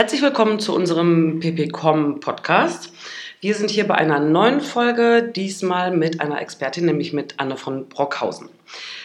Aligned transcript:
Herzlich 0.00 0.22
willkommen 0.22 0.60
zu 0.60 0.76
unserem 0.76 1.40
PPCom 1.40 2.20
Podcast. 2.20 2.92
Wir 3.40 3.56
sind 3.56 3.68
hier 3.68 3.84
bei 3.84 3.96
einer 3.96 4.20
neuen 4.20 4.60
Folge, 4.60 5.24
diesmal 5.34 5.90
mit 5.90 6.20
einer 6.20 6.40
Expertin, 6.40 6.84
nämlich 6.84 7.12
mit 7.12 7.34
Anne 7.38 7.56
von 7.56 7.88
Brockhausen. 7.88 8.48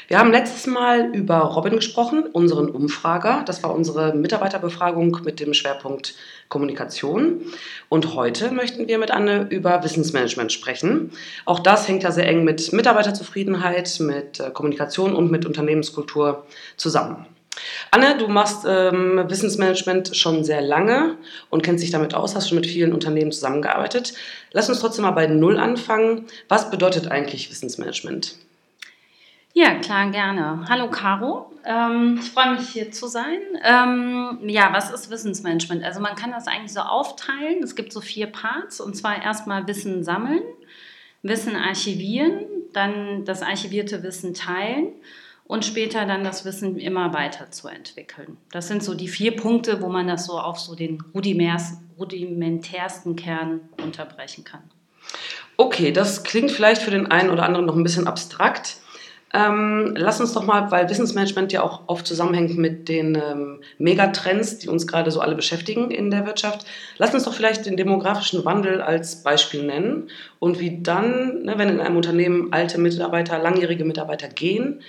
Wir 0.08 0.20
haben 0.20 0.32
letztes 0.32 0.68
Mal 0.68 1.10
über 1.16 1.40
Robin 1.40 1.78
gesprochen, 1.78 2.26
unseren 2.32 2.70
Umfrager. 2.70 3.42
Das 3.48 3.64
war 3.64 3.74
unsere 3.74 4.14
Mitarbeiterbefragung 4.14 5.18
mit 5.26 5.40
dem 5.40 5.56
Schwerpunkt 5.56 6.14
Kommunikation. 6.48 7.42
Und 7.90 8.14
heute 8.14 8.52
möchten 8.52 8.88
wir 8.88 9.00
mit 9.00 9.10
Anne 9.10 9.48
über 9.50 9.84
Wissensmanagement 9.84 10.52
sprechen. 10.52 11.10
Auch 11.46 11.58
das 11.58 11.88
hängt 11.88 12.04
ja 12.04 12.12
sehr 12.12 12.28
eng 12.28 12.44
mit 12.44 12.72
Mitarbeiterzufriedenheit, 12.72 14.00
mit 14.00 14.40
äh, 14.40 14.52
Kommunikation 14.52 15.16
und 15.16 15.32
mit 15.32 15.48
Unternehmenskultur 15.48 16.46
zusammen. 16.78 17.26
Anne, 17.92 18.18
du 18.18 18.28
machst 18.28 18.66
ähm, 18.68 19.24
Wissensmanagement 19.28 20.16
schon 20.16 20.44
sehr 20.44 20.62
lange 20.62 21.18
und 21.50 21.64
kennst 21.64 21.84
dich 21.84 21.92
damit 21.92 22.14
aus, 22.14 22.36
hast 22.36 22.50
schon 22.50 22.58
mit 22.58 22.68
vielen 22.68 22.94
Unternehmen 22.94 23.32
zusammengearbeitet. 23.32 24.14
Lass 24.52 24.70
uns 24.70 24.80
trotzdem 24.80 25.04
mal 25.04 25.12
bei 25.12 25.28
Null 25.28 25.58
anfangen. 25.58 26.26
Was 26.50 26.72
bedeutet 26.72 27.10
eigentlich 27.10 27.50
Wissensmanagement? 27.50 28.36
Ja, 29.56 29.76
klar, 29.76 30.10
gerne. 30.10 30.66
Hallo 30.68 30.90
Caro, 30.90 31.52
ähm, 31.64 32.20
ich 32.20 32.32
freue 32.32 32.56
mich 32.56 32.70
hier 32.70 32.92
zu 32.92 33.06
sein. 33.06 33.40
Ähm, 33.64 34.40
ja, 34.48 34.74
was 34.74 34.92
ist 34.92 35.12
Wissensmanagement? 35.12 35.84
Also 35.84 36.00
man 36.00 36.16
kann 36.16 36.32
das 36.32 36.48
eigentlich 36.48 36.74
so 36.74 36.80
aufteilen. 36.80 37.62
Es 37.62 37.76
gibt 37.76 37.94
so 37.94 38.02
vier 38.02 38.28
Parts 38.28 38.82
und 38.82 38.96
zwar 38.96 39.22
erstmal 39.22 39.68
Wissen 39.68 40.04
sammeln, 40.04 40.42
Wissen 41.22 41.56
archivieren, 41.56 42.46
dann 42.74 43.26
das 43.26 43.44
archivierte 43.44 44.02
Wissen 44.02 44.34
teilen 44.34 44.88
und 45.46 45.66
später 45.66 46.06
dann 46.06 46.24
das 46.24 46.46
Wissen 46.46 46.78
immer 46.78 47.14
weiter 47.14 47.52
zu 47.52 47.68
entwickeln. 47.68 48.38
Das 48.52 48.68
sind 48.68 48.84
so 48.84 48.94
die 48.94 49.08
vier 49.08 49.36
Punkte, 49.36 49.82
wo 49.82 49.90
man 49.90 50.08
das 50.08 50.26
so 50.26 50.40
auf 50.40 50.60
so 50.60 50.76
den 50.76 51.04
rudimentärsten 51.14 53.16
Kern 53.16 53.62
unterbrechen 53.84 54.44
kann. 54.44 54.64
Okay, 55.58 55.92
das 55.92 56.24
klingt 56.24 56.52
vielleicht 56.52 56.82
für 56.82 56.92
den 56.92 57.12
einen 57.12 57.30
oder 57.30 57.44
anderen 57.44 57.66
noch 57.66 57.76
ein 57.76 57.84
bisschen 57.84 58.08
abstrakt. 58.08 58.78
Ähm, 59.36 59.96
lass 59.98 60.22
uns 60.22 60.34
doch 60.34 60.46
mal, 60.46 60.70
weil 60.70 60.90
Wissensmanagement 60.90 61.52
ja 61.52 61.64
auch 61.64 61.82
oft 61.88 62.06
zusammenhängt 62.06 62.56
mit 62.56 62.88
den 62.88 63.16
ähm, 63.16 63.62
Megatrends, 63.80 64.60
die 64.60 64.70
uns 64.70 64.86
gerade 64.86 65.10
so 65.10 65.22
alle 65.22 65.34
beschäftigen 65.34 65.90
in 65.90 66.12
der 66.12 66.28
Wirtschaft, 66.28 66.68
lass 67.00 67.16
uns 67.16 67.24
doch 67.24 67.34
vielleicht 67.34 67.66
den 67.66 67.76
demografischen 67.76 68.46
Wandel 68.46 68.80
als 68.80 69.24
Beispiel 69.24 69.64
nennen 69.64 70.10
und 70.38 70.60
wie 70.60 70.84
dann, 70.84 71.42
ne, 71.44 71.56
wenn 71.58 71.70
in 71.70 71.80
einem 71.80 71.98
Unternehmen 71.98 72.54
alte 72.54 72.78
Mitarbeiter, 72.78 73.40
langjährige 73.40 73.86
Mitarbeiter 73.86 74.28
gehen, 74.28 74.82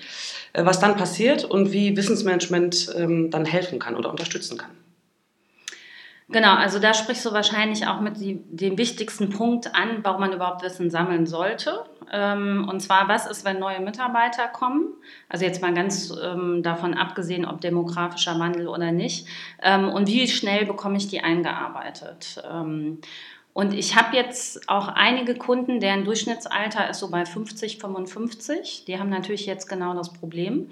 äh, 0.53 0.63
was 0.63 0.79
dann 0.79 0.97
passiert 0.97 1.45
und 1.45 1.73
wie 1.73 1.97
Wissensmanagement 1.97 2.95
ähm, 2.99 3.31
dann 3.31 3.47
helfen 3.47 3.79
kann 3.79 3.97
oder 3.97 4.11
unterstützen 4.11 4.59
kann. 4.59 4.84
Genau, 6.29 6.55
also 6.55 6.79
da 6.79 6.95
sprichst 6.95 7.27
du 7.27 7.33
wahrscheinlich 7.33 7.87
auch 7.87 8.01
mit 8.01 8.19
die, 8.19 8.41
dem 8.49 8.79
wichtigsten 8.79 9.29
Punkt 9.29 9.75
an, 9.75 9.99
warum 10.03 10.21
man 10.21 10.33
überhaupt 10.33 10.63
Wissen 10.63 10.89
sammeln 10.89 11.27
sollte. 11.27 11.85
Ähm, 12.11 12.67
und 12.69 12.81
zwar, 12.81 13.09
was 13.09 13.27
ist, 13.27 13.45
wenn 13.45 13.59
neue 13.59 13.81
Mitarbeiter 13.81 14.49
kommen? 14.49 14.89
Also 15.29 15.45
jetzt 15.45 15.61
mal 15.61 15.75
ganz 15.75 16.15
ähm, 16.23 16.63
davon 16.63 16.95
abgesehen, 16.95 17.45
ob 17.45 17.61
demografischer 17.61 18.39
Wandel 18.39 18.69
oder 18.69 18.91
nicht. 18.91 19.27
Ähm, 19.63 19.91
und 19.91 20.09
wie 20.09 20.27
schnell 20.27 20.65
bekomme 20.65 20.97
ich 20.97 21.09
die 21.09 21.21
eingearbeitet? 21.21 22.43
Ähm, 22.51 23.01
und 23.53 23.75
ich 23.75 23.95
habe 23.95 24.17
jetzt 24.17 24.69
auch 24.69 24.89
einige 24.89 25.37
Kunden, 25.37 25.79
deren 25.79 26.05
Durchschnittsalter 26.05 26.89
ist 26.91 27.01
so 27.01 27.11
bei 27.11 27.25
50, 27.27 27.79
55. 27.79 28.85
Die 28.87 28.99
haben 28.99 29.11
natürlich 29.11 29.47
jetzt 29.47 29.69
genau 29.69 29.95
das 29.95 30.13
Problem. 30.13 30.71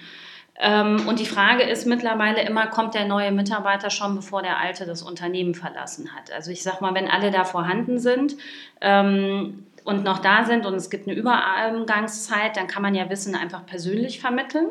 Ähm, 0.65 1.09
und 1.09 1.19
die 1.19 1.27
Frage 1.27 1.65
ist 1.65 1.87
mittlerweile 1.87 2.43
immer, 2.43 2.69
kommt 2.69 2.95
der 2.95 3.05
neue 3.05 3.33
Mitarbeiter 3.33 3.91
schon, 3.91 4.15
bevor 4.15 4.43
der 4.43 4.61
alte 4.61 4.87
das 4.87 5.03
Unternehmen 5.03 5.57
verlassen 5.57 6.15
hat? 6.15 6.31
Also 6.31 6.53
ich 6.53 6.63
sage 6.63 6.79
mal, 6.81 6.95
wenn 6.95 7.09
alle 7.09 7.33
da 7.33 7.43
vorhanden 7.43 7.99
sind 7.99 8.37
ähm, 8.81 9.67
und 9.83 10.05
noch 10.05 10.21
da 10.21 10.45
sind 10.45 10.65
und 10.65 10.75
es 10.75 10.89
gibt 10.89 11.09
eine 11.09 11.17
Übergangszeit, 11.17 12.57
dann 12.57 12.69
kann 12.69 12.81
man 12.81 12.95
ja 12.95 13.11
Wissen 13.11 13.35
einfach 13.35 13.67
persönlich 13.67 14.21
vermitteln. 14.21 14.69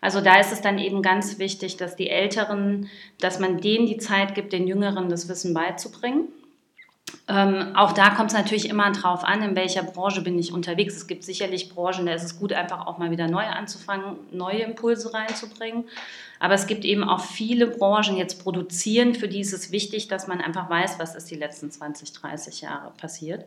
Also 0.00 0.22
da 0.22 0.40
ist 0.40 0.50
es 0.50 0.62
dann 0.62 0.78
eben 0.78 1.02
ganz 1.02 1.38
wichtig, 1.38 1.76
dass 1.76 1.94
die 1.94 2.08
Älteren, 2.08 2.88
dass 3.20 3.38
man 3.38 3.58
denen 3.60 3.84
die 3.84 3.98
Zeit 3.98 4.34
gibt, 4.34 4.54
den 4.54 4.66
Jüngeren 4.66 5.10
das 5.10 5.28
Wissen 5.28 5.52
beizubringen. 5.52 6.28
Ähm, 7.26 7.74
auch 7.74 7.92
da 7.92 8.10
kommt 8.10 8.32
es 8.32 8.36
natürlich 8.36 8.68
immer 8.68 8.90
drauf 8.92 9.24
an, 9.24 9.42
in 9.42 9.56
welcher 9.56 9.82
Branche 9.82 10.20
bin 10.20 10.38
ich 10.38 10.52
unterwegs. 10.52 10.94
Es 10.94 11.06
gibt 11.06 11.24
sicherlich 11.24 11.70
Branchen, 11.70 12.04
da 12.04 12.12
ist 12.12 12.24
es 12.24 12.38
gut, 12.38 12.52
einfach 12.52 12.86
auch 12.86 12.98
mal 12.98 13.10
wieder 13.10 13.28
neu 13.28 13.44
anzufangen, 13.44 14.16
neue 14.30 14.60
Impulse 14.60 15.14
reinzubringen. 15.14 15.84
Aber 16.38 16.54
es 16.54 16.66
gibt 16.66 16.84
eben 16.84 17.04
auch 17.04 17.20
viele 17.20 17.66
Branchen, 17.66 18.16
jetzt 18.16 18.42
produzieren, 18.42 19.14
für 19.14 19.28
die 19.28 19.40
ist 19.40 19.54
es 19.54 19.72
wichtig, 19.72 20.08
dass 20.08 20.26
man 20.26 20.40
einfach 20.40 20.68
weiß, 20.68 20.98
was 20.98 21.14
ist 21.14 21.30
die 21.30 21.36
letzten 21.36 21.70
20, 21.70 22.12
30 22.12 22.60
Jahre 22.60 22.92
passiert. 22.98 23.46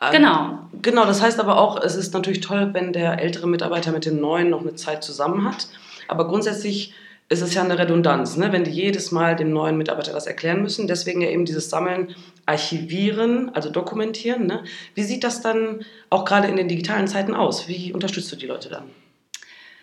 Ähm, 0.00 0.12
genau. 0.12 0.58
Genau, 0.80 1.04
das 1.04 1.20
heißt 1.20 1.38
aber 1.40 1.58
auch, 1.58 1.80
es 1.82 1.96
ist 1.96 2.14
natürlich 2.14 2.40
toll, 2.40 2.72
wenn 2.72 2.94
der 2.94 3.20
ältere 3.20 3.46
Mitarbeiter 3.46 3.92
mit 3.92 4.06
dem 4.06 4.20
neuen 4.20 4.48
noch 4.48 4.62
eine 4.62 4.74
Zeit 4.74 5.04
zusammen 5.04 5.46
hat. 5.46 5.68
Aber 6.08 6.26
grundsätzlich 6.26 6.94
ist 7.30 7.42
es 7.42 7.54
ja 7.54 7.62
eine 7.62 7.78
Redundanz, 7.78 8.36
ne? 8.36 8.52
wenn 8.52 8.64
die 8.64 8.72
jedes 8.72 9.12
Mal 9.12 9.36
dem 9.36 9.52
neuen 9.52 9.78
Mitarbeiter 9.78 10.12
was 10.12 10.26
erklären 10.26 10.62
müssen. 10.62 10.88
Deswegen 10.88 11.20
ja 11.20 11.30
eben 11.30 11.44
dieses 11.44 11.70
Sammeln, 11.70 12.14
Archivieren, 12.44 13.54
also 13.54 13.70
dokumentieren. 13.70 14.46
Ne? 14.46 14.64
Wie 14.96 15.04
sieht 15.04 15.22
das 15.22 15.40
dann 15.40 15.84
auch 16.10 16.24
gerade 16.24 16.48
in 16.48 16.56
den 16.56 16.66
digitalen 16.66 17.06
Zeiten 17.06 17.32
aus? 17.32 17.68
Wie 17.68 17.92
unterstützt 17.92 18.32
du 18.32 18.36
die 18.36 18.46
Leute 18.46 18.68
dann? 18.68 18.90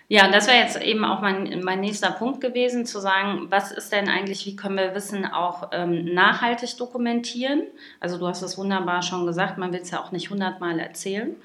Ja, 0.09 0.25
und 0.25 0.33
das 0.33 0.47
wäre 0.47 0.57
jetzt 0.57 0.81
eben 0.81 1.05
auch 1.05 1.21
mein, 1.21 1.61
mein 1.63 1.79
nächster 1.79 2.11
Punkt 2.11 2.41
gewesen, 2.41 2.85
zu 2.85 2.99
sagen, 2.99 3.47
was 3.49 3.71
ist 3.71 3.93
denn 3.93 4.09
eigentlich, 4.09 4.45
wie 4.45 4.55
können 4.57 4.77
wir 4.77 4.93
Wissen 4.93 5.25
auch 5.25 5.69
ähm, 5.71 6.13
nachhaltig 6.13 6.77
dokumentieren? 6.77 7.63
Also 8.01 8.17
du 8.17 8.27
hast 8.27 8.41
es 8.41 8.57
wunderbar 8.57 9.01
schon 9.01 9.25
gesagt, 9.25 9.57
man 9.57 9.71
will 9.71 9.81
es 9.81 9.91
ja 9.91 10.01
auch 10.01 10.11
nicht 10.11 10.29
hundertmal 10.29 10.79
erzählen. 10.79 11.35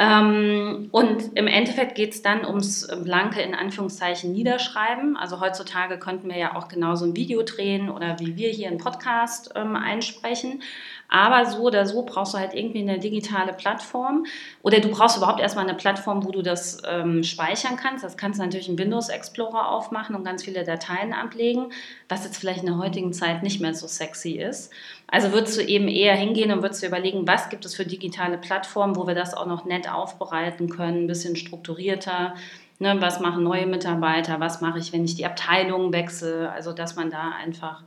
Ähm, 0.00 0.88
und 0.92 1.36
im 1.36 1.48
Endeffekt 1.48 1.96
geht 1.96 2.14
es 2.14 2.22
dann 2.22 2.44
ums 2.44 2.86
blanke, 3.02 3.42
in 3.42 3.54
Anführungszeichen, 3.54 4.32
Niederschreiben. 4.32 5.16
Also 5.16 5.40
heutzutage 5.40 5.98
könnten 5.98 6.28
wir 6.28 6.36
ja 6.36 6.56
auch 6.56 6.68
genauso 6.68 7.04
ein 7.04 7.16
Video 7.16 7.42
drehen 7.42 7.90
oder 7.90 8.20
wie 8.20 8.36
wir 8.36 8.50
hier 8.50 8.68
einen 8.68 8.78
Podcast 8.78 9.50
ähm, 9.56 9.74
einsprechen. 9.74 10.62
Aber 11.08 11.46
so 11.46 11.62
oder 11.62 11.86
so 11.86 12.02
brauchst 12.04 12.34
du 12.34 12.38
halt 12.38 12.54
irgendwie 12.54 12.80
eine 12.80 12.98
digitale 12.98 13.54
Plattform 13.54 14.26
oder 14.62 14.78
du 14.80 14.88
brauchst 14.88 15.16
überhaupt 15.16 15.40
erstmal 15.40 15.64
eine 15.64 15.76
Plattform, 15.76 16.24
wo 16.24 16.30
du 16.30 16.42
das 16.42 16.82
ähm, 16.86 17.24
speichern 17.24 17.76
kannst. 17.76 18.04
Das 18.04 18.18
kannst 18.18 18.38
du 18.38 18.44
natürlich 18.44 18.68
im 18.68 18.78
Windows 18.78 19.08
Explorer 19.08 19.70
aufmachen 19.70 20.14
und 20.14 20.22
ganz 20.22 20.44
viele 20.44 20.64
Dateien 20.64 21.14
ablegen, 21.14 21.72
was 22.10 22.24
jetzt 22.24 22.36
vielleicht 22.36 22.60
in 22.60 22.66
der 22.66 22.76
heutigen 22.76 23.14
Zeit 23.14 23.42
nicht 23.42 23.60
mehr 23.60 23.74
so 23.74 23.86
sexy 23.86 24.32
ist. 24.32 24.70
Also 25.06 25.32
würdest 25.32 25.56
du 25.56 25.62
eben 25.62 25.88
eher 25.88 26.14
hingehen 26.14 26.52
und 26.52 26.60
würdest 26.60 26.82
du 26.82 26.86
überlegen, 26.86 27.26
was 27.26 27.48
gibt 27.48 27.64
es 27.64 27.74
für 27.74 27.86
digitale 27.86 28.36
Plattformen, 28.36 28.94
wo 28.94 29.06
wir 29.06 29.14
das 29.14 29.32
auch 29.32 29.46
noch 29.46 29.64
nett 29.64 29.87
aufbereiten 29.88 30.68
können, 30.68 31.04
ein 31.04 31.06
bisschen 31.06 31.36
strukturierter. 31.36 32.34
Ne, 32.78 32.96
was 33.00 33.20
machen 33.20 33.42
neue 33.42 33.66
Mitarbeiter? 33.66 34.38
Was 34.40 34.60
mache 34.60 34.78
ich, 34.78 34.92
wenn 34.92 35.04
ich 35.04 35.16
die 35.16 35.26
Abteilung 35.26 35.92
wechsle? 35.92 36.50
Also, 36.52 36.72
dass 36.72 36.96
man 36.96 37.10
da 37.10 37.32
einfach 37.32 37.82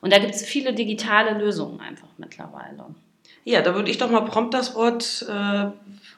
und 0.00 0.12
da 0.12 0.18
gibt 0.18 0.34
es 0.34 0.44
viele 0.44 0.72
digitale 0.72 1.38
Lösungen 1.38 1.80
einfach 1.80 2.08
mittlerweile. 2.18 2.84
Ja, 3.44 3.62
da 3.62 3.74
würde 3.74 3.90
ich 3.90 3.98
doch 3.98 4.10
mal 4.10 4.20
prompt 4.20 4.54
das 4.54 4.74
Wort 4.74 5.26
äh, 5.28 5.66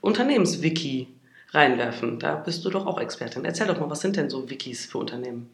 Unternehmenswiki 0.00 1.08
reinwerfen. 1.50 2.18
Da 2.18 2.34
bist 2.36 2.64
du 2.64 2.70
doch 2.70 2.86
auch 2.86 3.00
Expertin. 3.00 3.44
Erzähl 3.44 3.66
doch 3.66 3.80
mal, 3.80 3.90
was 3.90 4.00
sind 4.00 4.16
denn 4.16 4.30
so 4.30 4.48
Wikis 4.50 4.86
für 4.86 4.98
Unternehmen? 4.98 5.50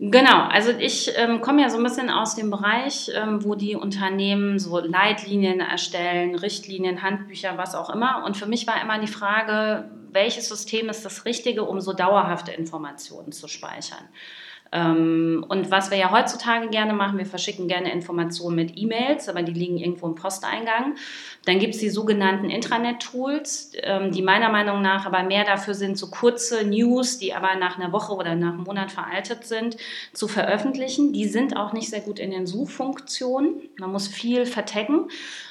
Genau, 0.00 0.48
also 0.48 0.70
ich 0.70 1.12
ähm, 1.16 1.40
komme 1.40 1.62
ja 1.62 1.70
so 1.70 1.76
ein 1.76 1.84
bisschen 1.84 2.10
aus 2.10 2.34
dem 2.34 2.50
Bereich, 2.50 3.12
ähm, 3.14 3.44
wo 3.44 3.54
die 3.54 3.76
Unternehmen 3.76 4.58
so 4.58 4.80
Leitlinien 4.80 5.60
erstellen, 5.60 6.34
Richtlinien, 6.34 7.02
Handbücher, 7.02 7.56
was 7.56 7.76
auch 7.76 7.90
immer. 7.90 8.24
Und 8.24 8.36
für 8.36 8.46
mich 8.46 8.66
war 8.66 8.82
immer 8.82 8.98
die 8.98 9.06
Frage, 9.06 9.88
welches 10.10 10.48
System 10.48 10.88
ist 10.88 11.04
das 11.04 11.24
Richtige, 11.24 11.62
um 11.62 11.80
so 11.80 11.92
dauerhafte 11.92 12.50
Informationen 12.50 13.30
zu 13.30 13.46
speichern. 13.46 14.04
Ähm, 14.72 15.46
und 15.48 15.70
was 15.70 15.92
wir 15.92 15.98
ja 15.98 16.10
heutzutage 16.10 16.68
gerne 16.68 16.92
machen, 16.92 17.16
wir 17.16 17.26
verschicken 17.26 17.68
gerne 17.68 17.92
Informationen 17.92 18.56
mit 18.56 18.76
E-Mails, 18.76 19.28
aber 19.28 19.42
die 19.42 19.52
liegen 19.52 19.78
irgendwo 19.78 20.08
im 20.08 20.16
Posteingang. 20.16 20.96
Dann 21.46 21.58
gibt 21.58 21.74
es 21.74 21.80
die 21.80 21.90
sogenannten 21.90 22.50
Intranet-Tools, 22.50 23.72
ähm, 23.82 24.12
die 24.12 24.22
meiner 24.22 24.48
Meinung 24.48 24.82
nach 24.82 25.06
aber 25.06 25.22
mehr 25.22 25.44
dafür 25.44 25.74
sind, 25.74 25.98
so 25.98 26.08
kurze 26.08 26.64
News, 26.64 27.18
die 27.18 27.34
aber 27.34 27.54
nach 27.56 27.78
einer 27.78 27.92
Woche 27.92 28.14
oder 28.14 28.34
nach 28.34 28.54
einem 28.54 28.64
Monat 28.64 28.92
veraltet 28.92 29.44
sind, 29.44 29.76
zu 30.12 30.28
veröffentlichen. 30.28 31.12
Die 31.12 31.26
sind 31.26 31.56
auch 31.56 31.72
nicht 31.72 31.90
sehr 31.90 32.00
gut 32.00 32.18
in 32.18 32.30
den 32.30 32.46
Suchfunktionen. 32.46 33.54
Man 33.78 33.92
muss 33.92 34.08
viel 34.08 34.46
vertecken. 34.46 35.08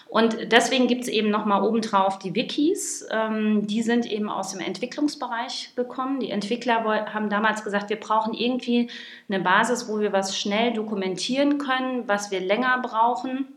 Und 0.07 0.51
deswegen 0.51 0.87
gibt 0.87 1.03
es 1.03 1.07
eben 1.07 1.31
nochmal 1.31 1.63
obendrauf 1.63 2.19
die 2.19 2.35
Wikis. 2.35 3.07
Ähm, 3.09 3.65
die 3.65 3.81
sind 3.81 4.05
eben 4.05 4.29
aus 4.29 4.51
dem 4.51 4.59
Entwicklungsbereich 4.59 5.71
gekommen. 5.75 6.19
Die 6.19 6.29
Entwickler 6.29 6.83
haben 7.11 7.29
damals 7.29 7.63
gesagt, 7.63 7.89
wir 7.89 7.99
brauchen 7.99 8.35
irgendwie 8.35 8.89
eine 9.27 9.39
Basis, 9.39 9.87
wo 9.87 9.99
wir 9.99 10.13
was 10.13 10.37
schnell 10.37 10.73
dokumentieren 10.73 11.57
können, 11.57 12.07
was 12.07 12.29
wir 12.29 12.41
länger 12.41 12.79
brauchen 12.83 13.47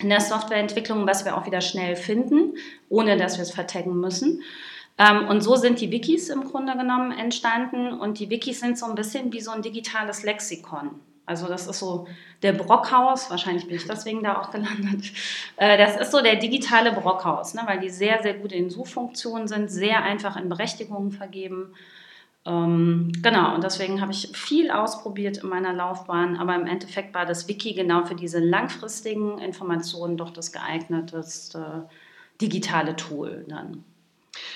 in 0.00 0.08
der 0.08 0.20
Softwareentwicklung, 0.20 1.06
was 1.06 1.24
wir 1.24 1.36
auch 1.36 1.46
wieder 1.46 1.60
schnell 1.60 1.96
finden, 1.96 2.54
ohne 2.88 3.16
dass 3.16 3.36
wir 3.36 3.42
es 3.42 3.50
vertaggen 3.50 4.00
müssen. 4.00 4.42
Ähm, 4.98 5.28
und 5.28 5.40
so 5.42 5.56
sind 5.56 5.80
die 5.80 5.90
Wikis 5.90 6.28
im 6.28 6.44
Grunde 6.44 6.76
genommen 6.76 7.12
entstanden. 7.12 7.92
Und 7.92 8.18
die 8.18 8.30
Wikis 8.30 8.60
sind 8.60 8.78
so 8.78 8.86
ein 8.86 8.94
bisschen 8.94 9.32
wie 9.32 9.40
so 9.40 9.50
ein 9.50 9.62
digitales 9.62 10.22
Lexikon. 10.22 11.00
Also 11.26 11.46
das 11.46 11.68
ist 11.68 11.78
so 11.78 12.08
der 12.42 12.52
Brockhaus, 12.52 13.30
wahrscheinlich 13.30 13.66
bin 13.68 13.76
ich 13.76 13.86
deswegen 13.86 14.22
da 14.22 14.40
auch 14.40 14.50
gelandet. 14.50 15.04
Äh, 15.56 15.76
das 15.76 15.96
ist 16.00 16.10
so 16.10 16.22
der 16.22 16.36
digitale 16.36 16.90
Brockhaus, 16.92 17.52
ne, 17.52 17.62
weil 17.66 17.80
die 17.80 17.90
sehr, 17.90 18.22
sehr 18.22 18.32
gut 18.32 18.50
in 18.50 18.70
Suchfunktionen 18.70 19.46
sind, 19.46 19.70
sehr 19.70 20.02
einfach 20.02 20.36
in 20.36 20.48
Berechtigungen 20.48 21.12
vergeben. 21.12 21.74
Ähm, 22.46 23.12
genau, 23.22 23.54
und 23.54 23.64
deswegen 23.64 24.00
habe 24.00 24.12
ich 24.12 24.30
viel 24.34 24.70
ausprobiert 24.70 25.38
in 25.38 25.48
meiner 25.48 25.74
Laufbahn, 25.74 26.36
aber 26.36 26.54
im 26.54 26.66
Endeffekt 26.66 27.14
war 27.14 27.26
das 27.26 27.48
Wiki 27.48 27.74
genau 27.74 28.04
für 28.04 28.14
diese 28.14 28.38
langfristigen 28.38 29.38
Informationen 29.38 30.16
doch 30.16 30.30
das 30.30 30.52
geeigneteste 30.52 31.88
digitale 32.40 32.96
Tool 32.96 33.44
dann. 33.48 33.84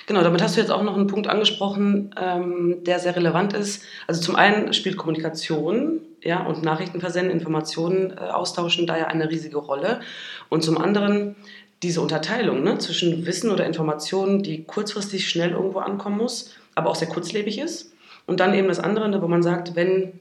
Genau, 0.06 0.22
damit 0.22 0.42
hast 0.42 0.56
du 0.56 0.60
jetzt 0.60 0.70
auch 0.70 0.82
noch 0.82 0.96
einen 0.96 1.08
Punkt 1.08 1.26
angesprochen, 1.26 2.14
ähm, 2.18 2.84
der 2.84 2.98
sehr 3.00 3.16
relevant 3.16 3.52
ist. 3.52 3.84
Also 4.06 4.20
zum 4.20 4.36
einen 4.36 4.72
spielt 4.72 4.96
Kommunikation 4.96 6.00
ja, 6.22 6.44
und 6.46 6.62
Nachrichtenversenden, 6.62 7.30
Informationen 7.30 8.10
äh, 8.10 8.20
austauschen 8.20 8.86
da 8.86 8.96
ja 8.96 9.06
eine 9.06 9.30
riesige 9.30 9.58
Rolle. 9.58 10.00
Und 10.48 10.62
zum 10.62 10.78
anderen 10.78 11.36
diese 11.82 12.00
Unterteilung 12.00 12.62
ne, 12.62 12.78
zwischen 12.78 13.26
Wissen 13.26 13.50
oder 13.50 13.66
Informationen, 13.66 14.42
die 14.42 14.64
kurzfristig 14.64 15.28
schnell 15.28 15.50
irgendwo 15.50 15.80
ankommen 15.80 16.16
muss, 16.16 16.54
aber 16.74 16.90
auch 16.90 16.96
sehr 16.96 17.08
kurzlebig 17.08 17.58
ist. 17.58 17.92
Und 18.26 18.40
dann 18.40 18.54
eben 18.54 18.68
das 18.68 18.80
andere, 18.80 19.08
ne, 19.08 19.20
wo 19.20 19.28
man 19.28 19.42
sagt, 19.42 19.76
wenn 19.76 20.18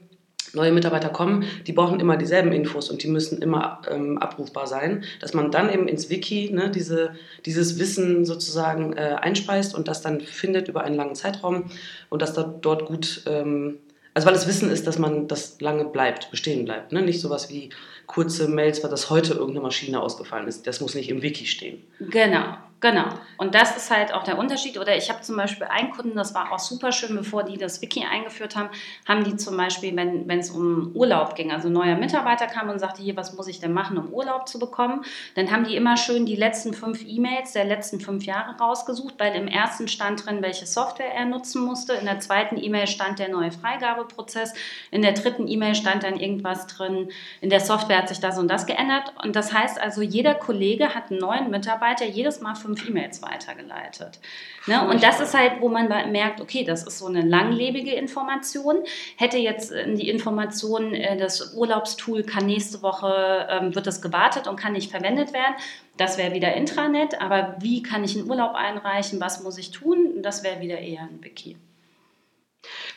neue 0.54 0.72
Mitarbeiter 0.72 1.08
kommen, 1.08 1.44
die 1.66 1.72
brauchen 1.72 2.00
immer 2.00 2.16
dieselben 2.16 2.52
Infos 2.52 2.90
und 2.90 3.02
die 3.02 3.08
müssen 3.08 3.42
immer 3.42 3.82
ähm, 3.90 4.18
abrufbar 4.18 4.66
sein, 4.66 5.04
dass 5.20 5.34
man 5.34 5.50
dann 5.50 5.72
eben 5.72 5.88
ins 5.88 6.10
Wiki 6.10 6.50
ne, 6.52 6.70
diese, 6.70 7.14
dieses 7.44 7.78
Wissen 7.78 8.24
sozusagen 8.24 8.92
äh, 8.94 9.16
einspeist 9.20 9.74
und 9.74 9.88
das 9.88 10.02
dann 10.02 10.20
findet 10.20 10.68
über 10.68 10.84
einen 10.84 10.96
langen 10.96 11.14
Zeitraum 11.14 11.64
und 12.08 12.22
dass 12.22 12.34
da 12.34 12.42
dort 12.42 12.86
gut, 12.86 13.22
ähm, 13.26 13.78
also 14.14 14.28
weil 14.28 14.34
es 14.34 14.46
Wissen 14.46 14.70
ist, 14.70 14.86
dass 14.86 14.98
man 14.98 15.28
das 15.28 15.60
lange 15.60 15.84
bleibt, 15.84 16.30
bestehen 16.30 16.64
bleibt. 16.64 16.92
Ne? 16.92 17.02
Nicht 17.02 17.20
sowas 17.20 17.50
wie 17.50 17.70
kurze 18.06 18.48
Mails, 18.48 18.82
weil 18.82 18.90
das 18.90 19.10
heute 19.10 19.32
irgendeine 19.34 19.62
Maschine 19.62 20.00
ausgefallen 20.00 20.46
ist. 20.46 20.66
Das 20.66 20.80
muss 20.80 20.94
nicht 20.94 21.08
im 21.08 21.22
Wiki 21.22 21.46
stehen. 21.46 21.82
Genau. 21.98 22.56
Genau. 22.84 23.06
Und 23.38 23.54
das 23.54 23.78
ist 23.78 23.90
halt 23.90 24.12
auch 24.12 24.24
der 24.24 24.36
Unterschied. 24.36 24.76
Oder 24.76 24.94
ich 24.94 25.08
habe 25.08 25.22
zum 25.22 25.38
Beispiel 25.38 25.66
einen 25.68 25.90
Kunden, 25.90 26.16
das 26.16 26.34
war 26.34 26.52
auch 26.52 26.58
super 26.58 26.92
schön, 26.92 27.16
bevor 27.16 27.42
die 27.42 27.56
das 27.56 27.80
Wiki 27.80 28.04
eingeführt 28.04 28.56
haben, 28.56 28.68
haben 29.08 29.24
die 29.24 29.36
zum 29.36 29.56
Beispiel, 29.56 29.96
wenn 29.96 30.38
es 30.38 30.50
um 30.50 30.90
Urlaub 30.92 31.34
ging, 31.34 31.50
also 31.50 31.68
ein 31.68 31.72
neuer 31.72 31.96
Mitarbeiter 31.96 32.46
kam 32.46 32.68
und 32.68 32.78
sagte, 32.78 33.00
hier, 33.00 33.16
was 33.16 33.32
muss 33.32 33.48
ich 33.48 33.58
denn 33.58 33.72
machen, 33.72 33.96
um 33.96 34.12
Urlaub 34.12 34.46
zu 34.46 34.58
bekommen, 34.58 35.02
dann 35.34 35.50
haben 35.50 35.64
die 35.64 35.76
immer 35.76 35.96
schön 35.96 36.26
die 36.26 36.36
letzten 36.36 36.74
fünf 36.74 37.02
E-Mails 37.06 37.52
der 37.52 37.64
letzten 37.64 38.00
fünf 38.00 38.26
Jahre 38.26 38.54
rausgesucht, 38.58 39.14
weil 39.16 39.34
im 39.34 39.48
ersten 39.48 39.88
stand 39.88 40.26
drin, 40.26 40.42
welche 40.42 40.66
Software 40.66 41.14
er 41.14 41.24
nutzen 41.24 41.64
musste, 41.64 41.94
in 41.94 42.04
der 42.04 42.20
zweiten 42.20 42.62
E-Mail 42.62 42.86
stand 42.86 43.18
der 43.18 43.30
neue 43.30 43.50
Freigabeprozess, 43.50 44.52
in 44.90 45.00
der 45.00 45.12
dritten 45.12 45.48
E-Mail 45.48 45.74
stand 45.74 46.02
dann 46.02 46.20
irgendwas 46.20 46.66
drin, 46.66 47.08
in 47.40 47.48
der 47.48 47.60
Software 47.60 47.96
hat 47.96 48.10
sich 48.10 48.20
das 48.20 48.36
und 48.36 48.48
das 48.48 48.66
geändert. 48.66 49.14
Und 49.24 49.36
das 49.36 49.54
heißt 49.54 49.80
also, 49.80 50.02
jeder 50.02 50.34
Kollege 50.34 50.94
hat 50.94 51.10
einen 51.10 51.20
neuen 51.20 51.50
Mitarbeiter 51.50 52.04
jedes 52.04 52.42
Mal 52.42 52.54
fünf 52.54 52.73
fünf 52.74 52.88
E-Mails 52.88 53.22
weitergeleitet. 53.22 54.18
Ne? 54.66 54.86
Und 54.88 55.02
das 55.02 55.20
ist 55.20 55.34
halt, 55.34 55.60
wo 55.60 55.68
man 55.68 55.88
merkt, 55.88 56.40
okay, 56.40 56.64
das 56.64 56.84
ist 56.84 56.98
so 56.98 57.06
eine 57.06 57.22
langlebige 57.22 57.92
Information. 57.92 58.78
Hätte 59.16 59.38
jetzt 59.38 59.72
äh, 59.72 59.94
die 59.94 60.08
Information, 60.08 60.94
äh, 60.94 61.16
das 61.16 61.54
Urlaubstool 61.54 62.22
kann 62.22 62.46
nächste 62.46 62.82
Woche, 62.82 63.46
ähm, 63.50 63.74
wird 63.74 63.86
das 63.86 64.02
gewartet 64.02 64.46
und 64.46 64.56
kann 64.56 64.72
nicht 64.72 64.90
verwendet 64.90 65.32
werden, 65.32 65.54
das 65.96 66.18
wäre 66.18 66.34
wieder 66.34 66.54
Intranet. 66.54 67.20
Aber 67.20 67.56
wie 67.60 67.82
kann 67.82 68.04
ich 68.04 68.16
einen 68.16 68.28
Urlaub 68.28 68.54
einreichen, 68.54 69.20
was 69.20 69.42
muss 69.42 69.58
ich 69.58 69.70
tun, 69.70 70.22
das 70.22 70.42
wäre 70.42 70.60
wieder 70.60 70.78
eher 70.78 71.02
ein 71.02 71.22
Wiki. 71.22 71.56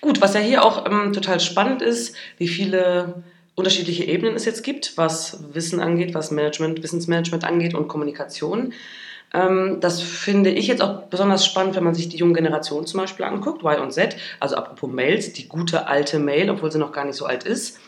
Gut, 0.02 0.22
was 0.22 0.34
ja 0.34 0.40
hier 0.40 0.64
auch 0.64 0.86
ähm, 0.86 1.12
total 1.14 1.40
spannend 1.40 1.82
ist, 1.82 2.16
wie 2.38 2.48
viele 2.48 3.24
unterschiedliche 3.58 4.04
Ebenen 4.04 4.36
es 4.36 4.46
jetzt 4.46 4.64
gibt, 4.64 4.98
was 4.98 5.40
Wissen 5.54 5.80
angeht, 5.80 6.14
was 6.14 6.30
Management, 6.30 6.84
Wissensmanagement 6.84 7.44
angeht 7.44 7.74
und 7.74 7.88
Kommunikation. 7.88 8.74
Ähm, 9.34 9.78
das 9.82 10.02
finde 10.02 10.50
ich 10.50 10.68
jetzt 10.68 10.82
auch 10.82 11.04
besonders 11.04 11.46
spannend, 11.46 11.76
wenn 11.76 11.84
man 11.84 11.96
sich 11.96 12.10
die 12.10 12.18
junge 12.18 12.34
Generation 12.34 12.86
zum 12.86 13.00
Beispiel 13.00 13.26
anguckt, 13.26 13.64
Y 13.64 13.82
und 13.82 13.92
Z, 13.92 14.16
also 14.40 14.56
apropos 14.56 14.90
Mails, 14.92 15.34
die 15.34 15.48
gute 15.48 15.88
alte 15.88 16.20
Mail, 16.20 16.50
obwohl 16.50 16.72
sie 16.72 16.80
noch 16.80 16.92
gar 16.92 17.06
nicht 17.06 17.18
so 17.18 17.26
alt 17.26 17.44
ist. 17.44 17.80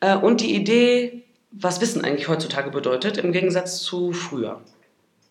Äh, 0.00 0.16
und 0.16 0.40
die 0.40 0.54
Idee, 0.54 1.24
was 1.50 1.80
Wissen 1.80 2.04
eigentlich 2.04 2.28
heutzutage 2.28 2.70
bedeutet, 2.70 3.18
im 3.18 3.32
Gegensatz 3.32 3.82
zu 3.82 4.12
früher. 4.12 4.60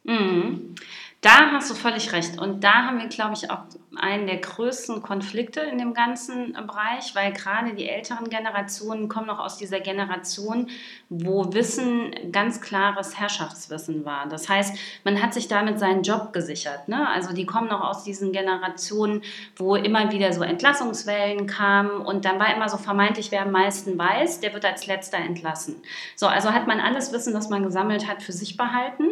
Mhm. 0.04 0.75
Da 1.21 1.51
hast 1.51 1.71
du 1.71 1.73
völlig 1.73 2.13
recht. 2.13 2.39
Und 2.39 2.63
da 2.63 2.85
haben 2.85 2.99
wir, 2.99 3.07
glaube 3.07 3.33
ich, 3.33 3.49
auch 3.49 3.61
einen 3.99 4.27
der 4.27 4.37
größten 4.37 5.01
Konflikte 5.01 5.61
in 5.61 5.79
dem 5.79 5.95
ganzen 5.95 6.53
Bereich, 6.53 7.15
weil 7.15 7.33
gerade 7.33 7.73
die 7.73 7.89
älteren 7.89 8.29
Generationen 8.29 9.09
kommen 9.09 9.25
noch 9.25 9.39
aus 9.39 9.57
dieser 9.57 9.79
Generation, 9.79 10.69
wo 11.09 11.51
Wissen 11.53 12.31
ganz 12.31 12.61
klares 12.61 13.19
Herrschaftswissen 13.19 14.05
war. 14.05 14.27
Das 14.27 14.47
heißt, 14.47 14.77
man 15.03 15.19
hat 15.21 15.33
sich 15.33 15.47
damit 15.47 15.79
seinen 15.79 16.03
Job 16.03 16.33
gesichert. 16.33 16.87
Ne? 16.87 17.09
Also 17.09 17.33
die 17.33 17.47
kommen 17.47 17.67
noch 17.67 17.81
aus 17.81 18.03
diesen 18.03 18.31
Generationen, 18.31 19.23
wo 19.55 19.75
immer 19.75 20.11
wieder 20.11 20.31
so 20.33 20.43
Entlassungswellen 20.43 21.47
kamen 21.47 22.01
und 22.01 22.25
dann 22.25 22.39
war 22.39 22.55
immer 22.55 22.69
so 22.69 22.77
vermeintlich, 22.77 23.31
wer 23.31 23.41
am 23.41 23.51
meisten 23.51 23.97
weiß, 23.97 24.41
der 24.41 24.53
wird 24.53 24.65
als 24.65 24.85
letzter 24.85 25.17
entlassen. 25.17 25.81
So, 26.15 26.27
also 26.27 26.53
hat 26.53 26.67
man 26.67 26.79
alles 26.79 27.11
Wissen, 27.11 27.33
das 27.33 27.49
man 27.49 27.63
gesammelt 27.63 28.07
hat, 28.07 28.21
für 28.21 28.33
sich 28.33 28.55
behalten. 28.55 29.05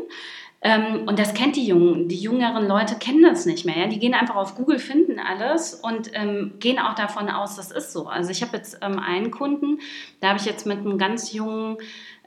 Ähm, 0.66 1.08
und 1.08 1.20
das 1.20 1.36
kennt 1.36 1.56
die 1.58 1.68
Jungen. 1.68 2.08
Die 2.08 2.18
jüngeren 2.18 2.68
Leute 2.68 2.96
kennen 2.96 3.22
das 3.22 3.46
nicht 3.46 3.66
mehr. 3.68 3.78
Ja? 3.78 3.88
Die 3.88 4.00
gehen 4.00 4.16
einfach 4.16 4.36
auf 4.36 4.56
Google, 4.56 4.80
finden 4.80 5.20
alles 5.20 5.76
und 5.76 6.10
ähm, 6.14 6.54
gehen 6.60 6.80
auch 6.80 6.96
davon 6.96 7.30
aus, 7.30 7.56
das 7.56 7.70
ist 7.70 7.94
so. 7.94 8.08
Also 8.08 8.32
ich 8.32 8.42
habe 8.42 8.58
jetzt 8.58 8.80
ähm, 8.82 8.98
einen 8.98 9.30
Kunden, 9.30 9.78
da 10.22 10.30
habe 10.30 10.40
ich 10.40 10.46
jetzt 10.46 10.66
mit 10.66 10.80
einem 10.80 10.98
ganz 10.98 11.32
jungen 11.34 11.78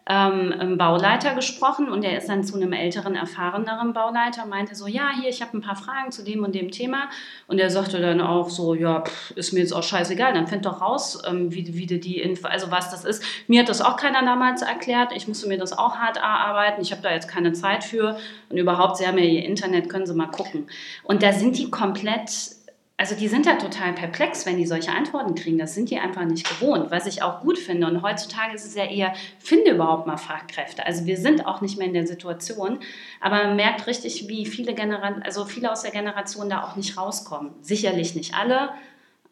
ähm, 0.09 0.79
Bauleiter 0.79 1.35
gesprochen 1.35 1.91
und 1.91 2.03
der 2.03 2.17
ist 2.17 2.29
dann 2.29 2.43
zu 2.43 2.57
einem 2.57 2.73
älteren, 2.73 3.15
erfahreneren 3.15 3.93
Bauleiter 3.93 4.45
und 4.45 4.51
meinte 4.51 4.75
so, 4.75 4.87
ja, 4.87 5.11
hier, 5.21 5.29
ich 5.29 5.43
habe 5.43 5.57
ein 5.57 5.61
paar 5.61 5.77
Fragen 5.77 6.11
zu 6.11 6.25
dem 6.25 6.43
und 6.45 6.55
dem 6.55 6.71
Thema. 6.71 7.11
Und 7.47 7.59
er 7.59 7.69
sagte 7.69 8.01
dann 8.01 8.23
auch 8.23 8.49
so, 8.49 8.75
ja, 8.75 9.03
pff, 9.03 9.33
ist 9.33 9.53
mir 9.53 9.61
jetzt 9.61 9.73
auch 9.73 9.83
scheißegal, 9.83 10.33
dann 10.33 10.47
find 10.47 10.65
doch 10.65 10.81
raus, 10.81 11.23
ähm, 11.29 11.53
wie, 11.53 11.75
wie 11.75 11.87
die 11.87 12.21
Info, 12.21 12.49
also 12.49 12.71
was 12.71 12.91
das 12.91 13.05
ist. 13.05 13.23
Mir 13.49 13.61
hat 13.61 13.69
das 13.69 13.83
auch 13.83 13.97
keiner 13.97 14.25
damals 14.25 14.63
erklärt, 14.63 15.13
ich 15.15 15.29
musste 15.29 15.47
mir 15.47 15.59
das 15.59 15.77
auch 15.77 15.97
hart 15.97 16.17
erarbeiten, 16.17 16.81
ich 16.81 16.91
habe 16.91 17.03
da 17.03 17.13
jetzt 17.13 17.29
keine 17.29 17.53
Zeit 17.53 17.85
für 17.85 18.17
und 18.49 18.57
überhaupt, 18.57 18.97
sie 18.97 19.07
haben 19.07 19.19
ja 19.19 19.25
ihr 19.25 19.45
Internet, 19.45 19.91
können 19.91 20.07
sie 20.07 20.15
mal 20.15 20.27
gucken. 20.27 20.69
Und 21.03 21.23
da 21.23 21.33
sind 21.33 21.59
die 21.59 21.71
komplett 21.71 22.58
also 23.01 23.15
die 23.15 23.29
sind 23.29 23.47
da 23.47 23.55
total 23.55 23.93
perplex, 23.93 24.45
wenn 24.45 24.57
die 24.57 24.67
solche 24.67 24.91
Antworten 24.91 25.37
kriegen. 25.37 25.57
Das 25.57 25.73
sind 25.73 25.89
die 25.89 25.99
einfach 25.99 26.25
nicht 26.25 26.49
gewohnt, 26.49 26.91
was 26.91 27.07
ich 27.07 27.23
auch 27.23 27.43
gut 27.43 27.57
finde. 27.57 27.87
Und 27.87 28.03
heutzutage 28.03 28.57
ist 28.57 28.67
es 28.67 28.75
ja 28.75 28.85
eher, 28.85 29.15
finde 29.39 29.71
überhaupt 29.71 30.09
mal 30.09 30.17
Fachkräfte. 30.17 30.85
Also 30.85 31.07
wir 31.07 31.17
sind 31.17 31.47
auch 31.47 31.61
nicht 31.61 31.79
mehr 31.79 31.87
in 31.87 31.95
der 31.95 32.09
Situation, 32.09 32.81
aber 33.21 33.45
man 33.45 33.57
merkt 33.57 33.87
richtig, 33.87 34.27
wie 34.29 34.47
viele 34.47 34.75
Genera 34.75 35.21
also 35.23 35.45
viele 35.45 35.71
aus 35.71 35.83
der 35.83 35.93
Generation 35.93 36.51
da 36.51 36.65
auch 36.65 36.75
nicht 36.75 36.99
rauskommen. 36.99 37.53
Sicherlich 37.61 38.17
nicht 38.17 38.35
alle, 38.35 38.71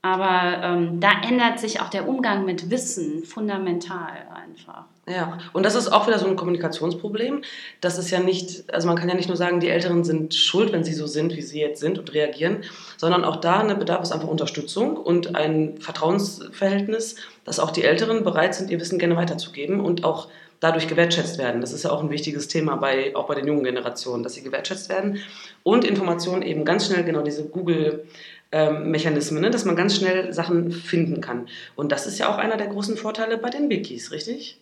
aber 0.06 0.62
ähm, 0.62 1.00
da 1.00 1.10
ändert 1.28 1.58
sich 1.58 1.80
auch 1.80 1.90
der 1.90 2.08
Umgang 2.08 2.44
mit 2.44 2.70
Wissen 2.70 3.25
fundamental 3.25 4.12
einfach. 4.32 4.84
Ja, 5.08 5.38
und 5.52 5.64
das 5.64 5.75
ist 5.75 5.88
auch 5.88 6.06
wieder 6.06 6.18
so 6.18 6.26
ein 6.26 6.36
Kommunikationsproblem. 6.36 7.42
Das 7.80 7.98
ist 7.98 8.10
ja 8.10 8.20
nicht, 8.20 8.72
also 8.72 8.86
man 8.86 8.96
kann 8.96 9.08
ja 9.08 9.14
nicht 9.14 9.28
nur 9.28 9.36
sagen, 9.36 9.60
die 9.60 9.68
Älteren 9.68 10.04
sind 10.04 10.34
schuld, 10.34 10.72
wenn 10.72 10.84
sie 10.84 10.94
so 10.94 11.06
sind, 11.06 11.36
wie 11.36 11.42
sie 11.42 11.60
jetzt 11.60 11.80
sind 11.80 11.98
und 11.98 12.12
reagieren, 12.14 12.58
sondern 12.96 13.25
auch 13.25 13.36
da 13.36 13.60
eine 13.60 13.75
bedarf 13.75 14.02
es 14.02 14.12
einfach 14.12 14.28
Unterstützung 14.28 14.96
und 14.96 15.34
ein 15.34 15.78
Vertrauensverhältnis, 15.78 17.16
dass 17.44 17.60
auch 17.60 17.70
die 17.70 17.84
Älteren 17.84 18.22
bereit 18.22 18.54
sind, 18.54 18.70
ihr 18.70 18.80
Wissen 18.80 18.98
gerne 18.98 19.16
weiterzugeben 19.16 19.80
und 19.80 20.04
auch 20.04 20.28
dadurch 20.60 20.88
gewertschätzt 20.88 21.38
werden. 21.38 21.60
Das 21.60 21.72
ist 21.72 21.84
ja 21.84 21.90
auch 21.90 22.02
ein 22.02 22.10
wichtiges 22.10 22.48
Thema 22.48 22.76
bei, 22.76 23.14
auch 23.14 23.26
bei 23.26 23.34
den 23.34 23.46
jungen 23.46 23.64
Generationen, 23.64 24.22
dass 24.22 24.34
sie 24.34 24.42
gewertschätzt 24.42 24.88
werden 24.88 25.20
und 25.62 25.84
Informationen 25.84 26.42
eben 26.42 26.64
ganz 26.64 26.86
schnell, 26.86 27.04
genau 27.04 27.22
diese 27.22 27.44
Google- 27.44 28.06
ähm, 28.53 28.91
Mechanismen, 28.91 29.43
ne? 29.43 29.50
dass 29.50 29.65
man 29.65 29.76
ganz 29.76 29.97
schnell 29.97 30.33
Sachen 30.33 30.71
finden 30.71 31.21
kann. 31.21 31.49
Und 31.75 31.93
das 31.93 32.07
ist 32.07 32.19
ja 32.19 32.29
auch 32.29 32.38
einer 32.38 32.57
der 32.57 32.69
großen 32.69 32.97
Vorteile 32.97 33.38
bei 33.38 33.50
den 33.50 33.69
Wikis, 33.69 34.12
richtig? 34.12 34.61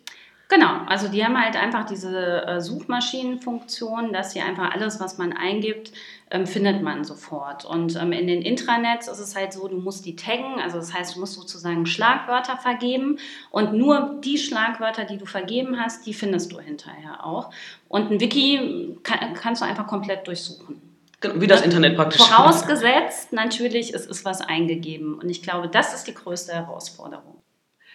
Genau, 0.49 0.85
also 0.87 1.09
die 1.09 1.25
haben 1.25 1.43
halt 1.43 1.57
einfach 1.57 1.87
diese 1.87 2.47
äh, 2.47 2.61
Suchmaschinenfunktion, 2.61 4.13
dass 4.13 4.33
sie 4.33 4.41
einfach 4.41 4.73
alles, 4.73 5.01
was 5.01 5.17
man 5.17 5.33
eingibt, 5.33 5.91
ähm, 6.31 6.47
findet 6.47 6.83
man 6.83 7.03
sofort. 7.03 7.65
Und 7.65 7.97
ähm, 7.97 8.13
in 8.13 8.27
den 8.27 8.43
Intranets 8.43 9.09
ist 9.09 9.21
es 9.21 9.35
halt 9.35 9.55
so, 9.55 9.69
du 9.69 9.79
musst 9.79 10.05
die 10.05 10.17
taggen, 10.17 10.61
also 10.63 10.77
das 10.77 10.93
heißt, 10.93 11.17
du 11.17 11.21
musst 11.21 11.35
sozusagen 11.35 11.87
Schlagwörter 11.87 12.59
vergeben 12.59 13.19
und 13.51 13.73
nur 13.73 14.21
die 14.23 14.37
Schlagwörter, 14.37 15.05
die 15.05 15.17
du 15.17 15.25
vergeben 15.25 15.81
hast, 15.81 16.07
die 16.07 16.13
findest 16.13 16.53
du 16.53 16.61
hinterher 16.61 17.25
auch. 17.25 17.51
Und 17.89 18.11
ein 18.11 18.21
Wiki 18.21 18.99
kann, 19.03 19.33
kannst 19.35 19.63
du 19.63 19.67
einfach 19.67 19.87
komplett 19.87 20.27
durchsuchen. 20.27 20.94
Genau, 21.25 21.41
wie 21.41 21.47
das 21.47 21.63
Internet 21.63 21.97
praktisch. 21.97 22.21
Vorausgesetzt 22.21 23.33
natürlich, 23.33 23.95
es 23.95 24.07
ist 24.07 24.25
was 24.25 24.41
eingegeben. 24.41 25.15
Und 25.15 25.31
ich 25.31 25.43
glaube, 25.43 25.69
das 25.69 25.95
ist 25.95 26.05
die 26.05 26.15
größte 26.15 26.53
Herausforderung. 26.53 27.43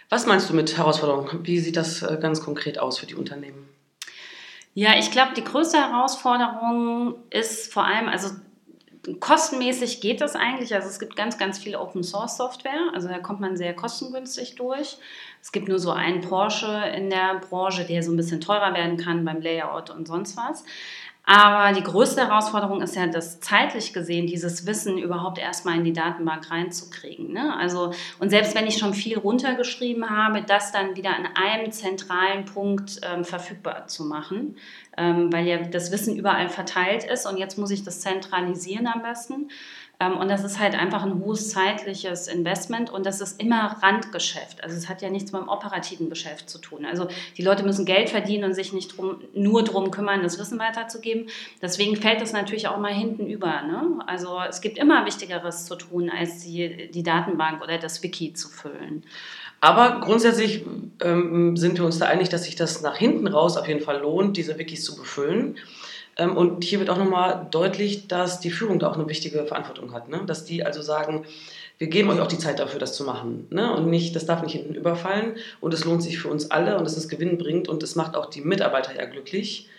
Was 0.10 0.26
meinst 0.26 0.50
du 0.50 0.56
mit 0.56 0.76
Herausforderung? 0.76 1.30
Wie 1.44 1.60
sieht 1.60 1.78
das 1.78 2.02
äh, 2.02 2.18
ganz 2.20 2.42
konkret 2.44 2.80
aus 2.80 2.98
für 2.98 3.06
die 3.06 3.16
Unternehmen? 3.16 3.70
Ja, 4.74 4.98
ich 4.98 5.12
glaube, 5.12 5.34
die 5.36 5.44
größte 5.44 5.78
Herausforderung 5.78 7.16
ist 7.30 7.72
vor 7.72 7.86
allem, 7.86 8.08
also 8.08 8.30
kostenmäßig 9.20 10.02
geht 10.02 10.22
das 10.22 10.36
eigentlich. 10.36 10.74
Also 10.74 10.88
es 10.88 11.00
gibt 11.00 11.16
ganz, 11.16 11.38
ganz 11.38 11.60
viel 11.60 11.76
Open 11.76 12.04
Source 12.04 12.38
Software. 12.38 12.92
Also 12.94 13.08
da 13.08 13.20
kommt 13.20 13.40
man 13.40 13.58
sehr 13.58 13.76
kostengünstig 13.76 14.56
durch. 14.56 14.98
Es 15.42 15.52
gibt 15.52 15.68
nur 15.68 15.80
so 15.80 15.92
einen 15.92 16.22
Porsche 16.22 16.84
in 16.96 17.10
der 17.10 17.40
Branche, 17.40 17.86
der 17.86 18.04
so 18.04 18.12
ein 18.12 18.18
bisschen 18.18 18.42
teurer 18.42 18.74
werden 18.74 18.98
kann 18.98 19.24
beim 19.26 19.42
Layout 19.42 19.90
und 19.90 20.08
sonst 20.08 20.36
was. 20.38 20.64
Aber 21.32 21.76
die 21.78 21.84
größte 21.84 22.28
Herausforderung 22.28 22.82
ist 22.82 22.96
ja, 22.96 23.06
das 23.06 23.40
zeitlich 23.40 23.94
gesehen, 23.94 24.26
dieses 24.26 24.66
Wissen 24.66 24.98
überhaupt 24.98 25.38
erstmal 25.38 25.78
in 25.78 25.84
die 25.84 25.94
Datenbank 25.94 26.50
reinzukriegen. 26.50 27.32
Ne? 27.32 27.56
Also, 27.56 27.94
und 28.18 28.32
selbst 28.32 28.56
wenn 28.56 28.66
ich 28.66 28.80
schon 28.80 28.96
viel 28.96 29.16
runtergeschrieben 29.16 30.10
habe, 30.10 30.42
das 30.42 30.72
dann 30.72 30.96
wieder 30.96 31.16
an 31.16 31.28
einem 31.36 31.72
zentralen 31.72 32.46
Punkt 32.46 33.02
ähm, 33.04 33.24
verfügbar 33.26 33.86
zu 33.86 34.06
machen, 34.06 34.56
weil 35.32 35.48
ja 35.48 35.58
das 35.58 35.92
Wissen 35.92 36.16
überall 36.16 36.50
verteilt 36.50 37.04
ist 37.04 37.26
und 37.26 37.38
jetzt 37.38 37.58
muss 37.58 37.72
ich 37.72 37.84
das 37.84 38.02
zentralisieren 38.02 38.88
am 38.88 39.02
besten. 39.02 39.50
Ähm, 40.00 40.18
und 40.18 40.30
das 40.30 40.44
ist 40.44 40.60
halt 40.60 40.76
einfach 40.76 41.04
ein 41.04 41.20
hohes 41.20 41.50
zeitliches 41.50 42.28
Investment 42.28 42.90
und 42.90 43.06
das 43.06 43.20
ist 43.20 43.42
immer 43.42 43.78
Randgeschäft. 43.82 44.64
Also 44.64 44.78
es 44.78 44.88
hat 44.88 45.02
ja 45.02 45.10
nichts 45.10 45.32
mit 45.32 45.42
dem 45.42 45.50
operativen 45.50 46.10
Geschäft 46.10 46.50
zu 46.50 46.58
tun. 46.58 46.86
Also 46.86 47.08
die 47.38 47.42
Leute 47.42 47.64
müssen 47.64 47.86
Geld 47.86 48.10
verdienen 48.10 48.46
und 48.46 48.54
sich 48.54 48.72
nicht 48.72 48.98
drum, 48.98 49.22
nur 49.34 49.64
darum 49.64 49.92
kümmern, 49.92 50.24
das 50.24 50.40
Wissen 50.40 50.58
weiterzugeben. 50.58 51.28
Deswegen 51.62 51.98
fällt 51.98 52.22
das 52.22 52.32
natürlich 52.32 52.68
auch 52.70 52.78
mal 52.78 52.94
hinten 52.94 53.28
über. 53.28 53.62
Ne? 53.64 54.00
Also 54.08 54.40
es 54.48 54.62
gibt 54.62 54.78
immer 54.78 55.06
Wichtigeres 55.06 55.66
zu 55.66 55.76
tun, 55.76 56.10
als 56.10 56.40
die, 56.44 56.90
die 56.92 57.04
Datenbank 57.04 57.62
oder 57.62 57.78
das 57.78 58.02
Wiki 58.02 58.34
zu 58.34 58.48
füllen. 58.48 59.04
Aber 59.62 60.00
grundsätzlich 60.02 60.66
ähm, 61.02 61.58
sind 61.58 61.78
wir 61.78 61.86
uns 61.86 62.00
da 62.00 62.06
einig, 62.06 62.30
dass 62.30 62.46
sich 62.46 62.56
das 62.56 62.82
nach 62.82 62.96
hinten 62.96 63.28
raus 63.28 63.58
auf 63.58 63.68
jeden 63.68 63.82
Fall 63.82 64.00
lohnt, 64.00 64.38
diese 64.38 64.58
Wikis 64.58 64.84
zu 64.84 64.96
befüllen. 64.96 65.58
Ähm, 66.18 66.38
und 66.38 66.64
hier 66.64 66.80
wird 66.80 66.90
auch 66.90 66.98
nochmal 66.98 67.48
deutlich, 67.52 68.08
dass 68.08 68.40
die 68.40 68.52
Führung 68.52 68.80
da 68.80 68.90
auch 68.90 68.96
eine 68.96 69.10
wichtige 69.10 69.46
Verantwortung 69.46 69.94
hat. 69.94 70.10
Ne? 70.10 70.22
Dass 70.26 70.46
die 70.46 70.66
also 70.66 70.82
sagen, 70.82 71.26
wir 71.78 71.88
geben 71.88 72.10
euch 72.10 72.20
auch 72.20 72.28
die 72.28 72.38
Zeit 72.38 72.60
dafür, 72.60 72.80
das 72.80 72.94
zu 72.94 73.04
machen. 73.04 73.48
Ne? 73.50 73.74
Und 73.74 73.90
nicht, 73.90 74.16
das 74.16 74.26
darf 74.26 74.44
nicht 74.44 74.54
hinten 74.54 74.76
überfallen. 74.76 75.36
Und 75.62 75.74
es 75.74 75.86
lohnt 75.86 76.04
sich 76.04 76.20
für 76.20 76.30
uns 76.30 76.52
alle 76.52 76.78
und 76.78 76.86
es 76.86 76.98
ist 76.98 77.10
gewinnbringend 77.10 77.68
und 77.68 77.84
es 77.84 77.96
macht 77.96 78.16
auch 78.16 78.28
die 78.28 78.42
Mitarbeiter 78.42 78.96
ja 78.96 79.06
glücklich, 79.06 79.70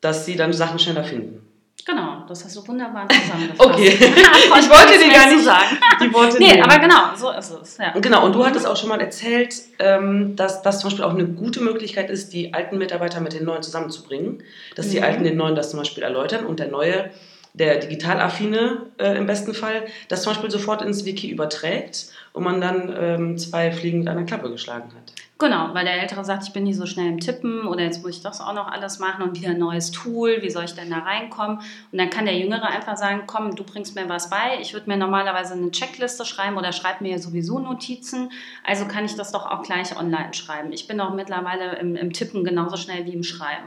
dass 0.00 0.26
sie 0.26 0.36
dann 0.36 0.52
Sachen 0.52 0.78
schneller 0.78 1.04
finden. 1.04 1.46
Genau, 1.84 2.24
das 2.28 2.44
hast 2.44 2.56
du 2.56 2.66
wunderbar 2.68 3.08
zusammengefasst. 3.08 3.60
okay, 3.60 3.88
ich 3.88 4.70
wollte 4.70 4.98
dir 4.98 5.12
gar 5.12 5.30
nicht 5.30 5.44
sagen. 5.44 5.76
Die 6.00 6.12
Worte 6.12 6.38
nee, 6.38 6.52
nehmen. 6.52 6.62
aber 6.62 6.78
genau, 6.78 7.16
so 7.16 7.30
ist 7.32 7.50
es. 7.50 7.78
Ja. 7.78 7.92
Genau, 7.98 8.24
und 8.24 8.34
du 8.34 8.44
hattest 8.44 8.66
auch 8.66 8.76
schon 8.76 8.88
mal 8.88 9.00
erzählt, 9.00 9.54
ähm, 9.80 10.36
dass 10.36 10.62
das 10.62 10.80
zum 10.80 10.90
Beispiel 10.90 11.04
auch 11.04 11.14
eine 11.14 11.26
gute 11.26 11.60
Möglichkeit 11.60 12.08
ist, 12.08 12.32
die 12.32 12.54
alten 12.54 12.78
Mitarbeiter 12.78 13.20
mit 13.20 13.32
den 13.32 13.44
neuen 13.44 13.62
zusammenzubringen. 13.62 14.42
Dass 14.76 14.90
die 14.90 14.98
mhm. 14.98 15.04
Alten 15.04 15.24
den 15.24 15.36
Neuen 15.36 15.56
das 15.56 15.70
zum 15.70 15.80
Beispiel 15.80 16.04
erläutern 16.04 16.46
und 16.46 16.60
der 16.60 16.68
Neue, 16.68 17.10
der 17.52 17.78
Digitalaffine 17.78 18.86
äh, 18.98 19.16
im 19.16 19.26
besten 19.26 19.52
Fall, 19.52 19.82
das 20.08 20.22
zum 20.22 20.32
Beispiel 20.32 20.50
sofort 20.50 20.82
ins 20.82 21.04
Wiki 21.04 21.30
überträgt 21.30 22.12
und 22.32 22.44
man 22.44 22.60
dann 22.60 22.94
ähm, 22.96 23.38
zwei 23.38 23.72
Fliegen 23.72 24.00
mit 24.00 24.08
einer 24.08 24.24
Klappe 24.24 24.50
geschlagen 24.50 24.92
hat. 24.94 25.12
Genau, 25.42 25.74
weil 25.74 25.84
der 25.84 26.00
Ältere 26.00 26.24
sagt, 26.24 26.44
ich 26.44 26.52
bin 26.52 26.62
nicht 26.62 26.76
so 26.76 26.86
schnell 26.86 27.08
im 27.08 27.18
Tippen 27.18 27.66
oder 27.66 27.82
jetzt 27.82 28.00
muss 28.00 28.14
ich 28.14 28.22
das 28.22 28.40
auch 28.40 28.54
noch 28.54 28.68
alles 28.68 29.00
machen 29.00 29.24
und 29.24 29.36
wieder 29.36 29.50
ein 29.50 29.58
neues 29.58 29.90
Tool, 29.90 30.40
wie 30.40 30.50
soll 30.50 30.66
ich 30.66 30.74
denn 30.74 30.88
da 30.88 30.98
reinkommen? 30.98 31.58
Und 31.58 31.98
dann 31.98 32.10
kann 32.10 32.26
der 32.26 32.38
Jüngere 32.38 32.68
einfach 32.68 32.96
sagen, 32.96 33.24
komm, 33.26 33.56
du 33.56 33.64
bringst 33.64 33.96
mir 33.96 34.08
was 34.08 34.30
bei, 34.30 34.60
ich 34.60 34.72
würde 34.72 34.88
mir 34.88 34.96
normalerweise 34.96 35.54
eine 35.54 35.72
Checkliste 35.72 36.24
schreiben 36.24 36.56
oder 36.58 36.70
schreib 36.70 37.00
mir 37.00 37.18
sowieso 37.18 37.58
Notizen, 37.58 38.30
also 38.64 38.86
kann 38.86 39.04
ich 39.04 39.16
das 39.16 39.32
doch 39.32 39.44
auch 39.44 39.64
gleich 39.64 39.96
online 39.98 40.32
schreiben. 40.32 40.72
Ich 40.72 40.86
bin 40.86 41.00
auch 41.00 41.12
mittlerweile 41.12 41.74
im, 41.80 41.96
im 41.96 42.12
Tippen 42.12 42.44
genauso 42.44 42.76
schnell 42.76 43.04
wie 43.06 43.14
im 43.14 43.24
Schreiben. 43.24 43.66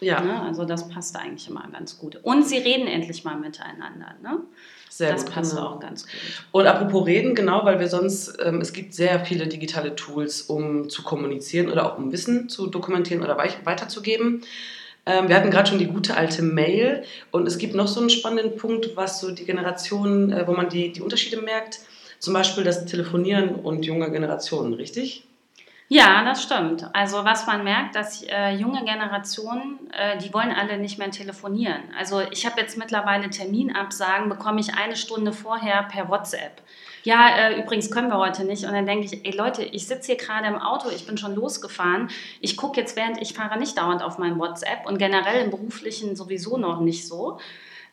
Ja. 0.00 0.20
Ne? 0.20 0.42
Also 0.42 0.66
das 0.66 0.86
passt 0.90 1.16
eigentlich 1.16 1.48
immer 1.48 1.66
ganz 1.72 1.98
gut. 1.98 2.16
Und 2.24 2.46
sie 2.46 2.58
reden 2.58 2.86
endlich 2.86 3.24
mal 3.24 3.36
miteinander. 3.36 4.16
Ne? 4.22 4.40
Sehr 4.88 5.12
das 5.12 5.24
gut, 5.24 5.34
passt 5.34 5.54
genau. 5.54 5.66
auch 5.66 5.80
ganz 5.80 6.04
gut. 6.04 6.12
Und 6.52 6.66
apropos 6.66 7.06
reden, 7.06 7.34
genau, 7.34 7.64
weil 7.64 7.80
wir 7.80 7.88
sonst, 7.88 8.38
ähm, 8.42 8.60
es 8.60 8.72
gibt 8.72 8.94
sehr 8.94 9.24
viele 9.24 9.46
digitale 9.46 9.94
Tools, 9.94 10.42
um 10.42 10.88
zu 10.88 11.02
kommunizieren 11.02 11.70
oder 11.70 11.86
auch 11.86 11.98
um 11.98 12.12
Wissen 12.12 12.48
zu 12.48 12.68
dokumentieren 12.68 13.22
oder 13.22 13.36
weiterzugeben. 13.36 14.42
Ähm, 15.04 15.28
wir 15.28 15.36
hatten 15.36 15.50
gerade 15.50 15.68
schon 15.68 15.78
die 15.78 15.86
gute 15.86 16.16
alte 16.16 16.42
Mail 16.42 17.04
und 17.30 17.46
es 17.46 17.58
gibt 17.58 17.74
noch 17.74 17.88
so 17.88 18.00
einen 18.00 18.10
spannenden 18.10 18.56
Punkt, 18.56 18.96
was 18.96 19.20
so 19.20 19.30
die 19.30 19.44
Generationen, 19.44 20.32
äh, 20.32 20.46
wo 20.46 20.52
man 20.52 20.68
die, 20.68 20.92
die 20.92 21.00
Unterschiede 21.00 21.40
merkt. 21.40 21.80
Zum 22.18 22.32
Beispiel 22.32 22.64
das 22.64 22.86
Telefonieren 22.86 23.54
und 23.54 23.84
junge 23.84 24.10
Generationen, 24.10 24.74
richtig? 24.74 25.25
Ja, 25.88 26.24
das 26.24 26.42
stimmt. 26.42 26.88
Also 26.94 27.24
was 27.24 27.46
man 27.46 27.62
merkt, 27.62 27.94
dass 27.94 28.22
äh, 28.24 28.50
junge 28.50 28.84
Generationen, 28.84 29.88
äh, 29.92 30.18
die 30.18 30.34
wollen 30.34 30.50
alle 30.50 30.78
nicht 30.78 30.98
mehr 30.98 31.12
telefonieren. 31.12 31.82
Also 31.96 32.22
ich 32.32 32.44
habe 32.44 32.60
jetzt 32.60 32.76
mittlerweile 32.76 33.30
Terminabsagen, 33.30 34.28
bekomme 34.28 34.60
ich 34.60 34.74
eine 34.74 34.96
Stunde 34.96 35.32
vorher 35.32 35.84
per 35.84 36.08
WhatsApp. 36.08 36.60
Ja, 37.04 37.36
äh, 37.36 37.60
übrigens 37.60 37.88
können 37.92 38.08
wir 38.08 38.18
heute 38.18 38.44
nicht. 38.44 38.64
Und 38.64 38.72
dann 38.72 38.84
denke 38.84 39.06
ich, 39.06 39.24
ey 39.24 39.30
Leute, 39.36 39.62
ich 39.62 39.86
sitze 39.86 40.06
hier 40.06 40.16
gerade 40.16 40.48
im 40.48 40.58
Auto, 40.58 40.88
ich 40.90 41.06
bin 41.06 41.18
schon 41.18 41.36
losgefahren. 41.36 42.08
Ich 42.40 42.56
gucke 42.56 42.80
jetzt, 42.80 42.96
während 42.96 43.22
ich 43.22 43.34
fahre, 43.34 43.56
nicht 43.56 43.78
dauernd 43.78 44.02
auf 44.02 44.18
mein 44.18 44.40
WhatsApp 44.40 44.86
und 44.86 44.98
generell 44.98 45.44
im 45.44 45.50
beruflichen 45.50 46.16
sowieso 46.16 46.56
noch 46.56 46.80
nicht 46.80 47.06
so. 47.06 47.38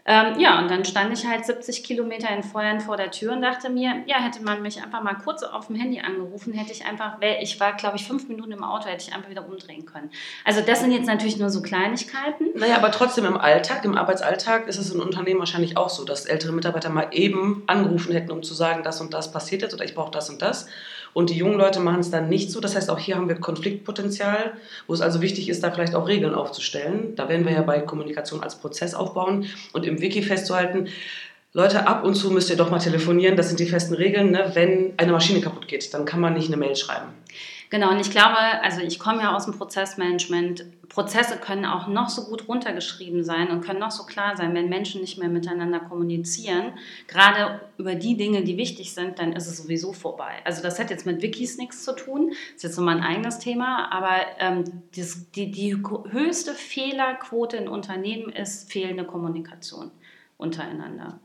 Ähm, 0.06 0.38
ja, 0.38 0.60
und 0.60 0.70
dann 0.70 0.84
stand 0.84 1.18
ich 1.18 1.26
halt 1.26 1.46
70 1.46 1.82
Kilometer 1.84 2.30
in 2.30 2.44
Feuern 2.44 2.82
vor 2.82 2.98
der 2.98 3.10
Tür 3.10 3.32
und 3.32 3.42
dachte 3.42 3.70
mir, 3.70 4.04
ja, 4.06 4.18
hätte 4.18 4.44
man 4.44 4.62
mich 4.62 4.84
einfach 4.84 5.02
mal 5.02 5.14
kurz 5.14 5.44
auf 5.44 5.68
dem 5.68 5.78
Handy 5.78 6.02
angerufen, 6.02 6.52
hätte 6.52 6.74
ich 6.74 6.86
einfach, 6.86 7.18
ich 7.40 7.58
war, 7.62 7.74
glaube 7.74 7.96
ich, 7.96 8.06
fünf 8.06 8.28
Minuten 8.28 8.52
im 8.52 8.64
Auto, 8.66 8.88
hätte 8.88 9.06
ich 9.08 9.16
einfach 9.16 9.30
wieder 9.30 9.48
umdrehen 9.48 9.86
können. 9.86 10.12
Also 10.44 10.60
das 10.60 10.82
sind 10.82 10.92
jetzt 10.92 11.08
natürlich 11.08 11.38
nur 11.38 11.50
so 11.50 11.62
Kleinigkeiten. 11.62 12.48
Naja, 12.56 12.76
aber 12.76 12.92
trotzdem 12.92 13.24
im 13.26 13.38
Alltag, 13.38 13.86
im 13.86 13.98
Arbeitsalltag 13.98 14.68
ist 14.68 14.78
es 14.78 14.92
in 14.92 15.00
Unternehmen 15.00 15.40
wahrscheinlich 15.40 15.78
auch 15.78 15.90
so, 15.90 16.04
dass 16.04 16.26
ältere 16.26 16.52
Mitarbeiter 16.52 16.90
mal 16.90 17.08
eben 17.12 17.64
angerufen 17.68 18.12
hätten, 18.12 18.32
um 18.32 18.44
zu 18.44 18.54
sagen, 18.54 18.84
das 18.84 19.00
und 19.00 19.14
das 19.14 19.32
passiert 19.32 19.62
jetzt 19.62 19.74
oder 19.74 19.86
ich 19.86 19.96
brauche 19.96 20.12
das 20.12 20.30
und 20.30 20.42
das. 20.42 20.68
Und 21.14 21.30
die 21.30 21.36
jungen 21.36 21.58
Leute 21.58 21.80
machen 21.80 22.00
es 22.00 22.10
dann 22.10 22.30
nicht 22.30 22.52
so. 22.52 22.60
Das 22.60 22.76
heißt, 22.76 22.90
auch 22.90 23.00
hier 23.00 23.16
haben 23.16 23.28
wir 23.28 23.36
Konfliktpotenzial, 23.36 24.54
wo 24.88 24.94
es 24.94 25.02
also 25.02 25.22
wichtig 25.22 25.50
ist, 25.50 25.64
da 25.64 25.72
vielleicht 25.72 25.96
auch 25.96 26.08
Regeln 26.08 26.34
aufzustellen. 26.34 27.16
Da 27.16 27.30
werden 27.30 27.46
wir 27.46 27.54
ja 27.54 27.62
bei 27.62 27.80
Kommunikation 27.80 28.42
als 28.42 28.56
Prozess 28.56 28.94
aufbauen 28.96 29.46
und 29.74 29.86
im 29.86 30.02
Wiki 30.02 30.24
festzuhalten, 30.24 30.88
Leute, 31.56 31.86
ab 31.86 32.04
und 32.04 32.16
zu 32.16 32.32
müsst 32.32 32.50
ihr 32.50 32.56
doch 32.56 32.72
mal 32.72 32.80
telefonieren. 32.80 33.38
Das 33.38 33.50
sind 33.50 33.60
die 33.60 33.68
festen 33.68 33.94
Regeln. 33.94 34.32
Ne? 34.32 34.50
Wenn 34.56 34.94
eine 34.98 35.12
Maschine 35.12 35.40
kaputt 35.40 35.68
geht, 35.68 35.94
dann 35.94 36.04
kann 36.04 36.20
man 36.20 36.34
nicht 36.34 36.48
eine 36.48 36.58
Mail 36.58 36.76
schreiben. 36.76 37.10
Genau, 37.74 37.90
und 37.90 38.00
ich 38.00 38.12
glaube, 38.12 38.38
also 38.62 38.82
ich 38.82 39.00
komme 39.00 39.24
ja 39.24 39.36
aus 39.36 39.46
dem 39.46 39.58
Prozessmanagement. 39.58 40.64
Prozesse 40.90 41.38
können 41.38 41.66
auch 41.66 41.88
noch 41.88 42.08
so 42.08 42.26
gut 42.26 42.48
runtergeschrieben 42.48 43.24
sein 43.24 43.50
und 43.50 43.62
können 43.62 43.80
noch 43.80 43.90
so 43.90 44.04
klar 44.04 44.38
sein, 44.38 44.54
wenn 44.54 44.70
Menschen 44.70 45.02
nicht 45.02 45.18
mehr 45.18 45.28
miteinander 45.28 45.80
kommunizieren, 45.80 46.74
gerade 47.08 47.62
über 47.80 47.96
die 47.96 48.16
Dinge, 48.16 48.44
die 48.44 48.58
wichtig 48.58 48.94
sind, 48.94 49.18
dann 49.18 49.34
ist 49.34 49.48
es 49.48 49.58
sowieso 49.58 49.92
vorbei. 49.92 50.34
Also 50.44 50.62
das 50.62 50.78
hat 50.78 50.92
jetzt 50.92 51.08
mit 51.08 51.24
Wikis 51.24 51.58
nichts 51.58 51.84
zu 51.84 51.96
tun, 51.96 52.28
das 52.30 52.58
ist 52.58 52.64
jetzt 52.64 52.76
so 52.76 52.84
mein 52.84 53.02
eigenes 53.02 53.40
Thema, 53.40 53.92
aber 53.92 54.18
ähm, 54.38 54.84
das, 54.96 55.32
die, 55.32 55.50
die 55.50 55.76
höchste 56.12 56.54
Fehlerquote 56.54 57.58
in 57.58 57.68
Unternehmen 57.68 58.32
ist 58.32 58.72
fehlende 58.72 59.04
Kommunikation 59.04 59.90
untereinander. 60.38 61.20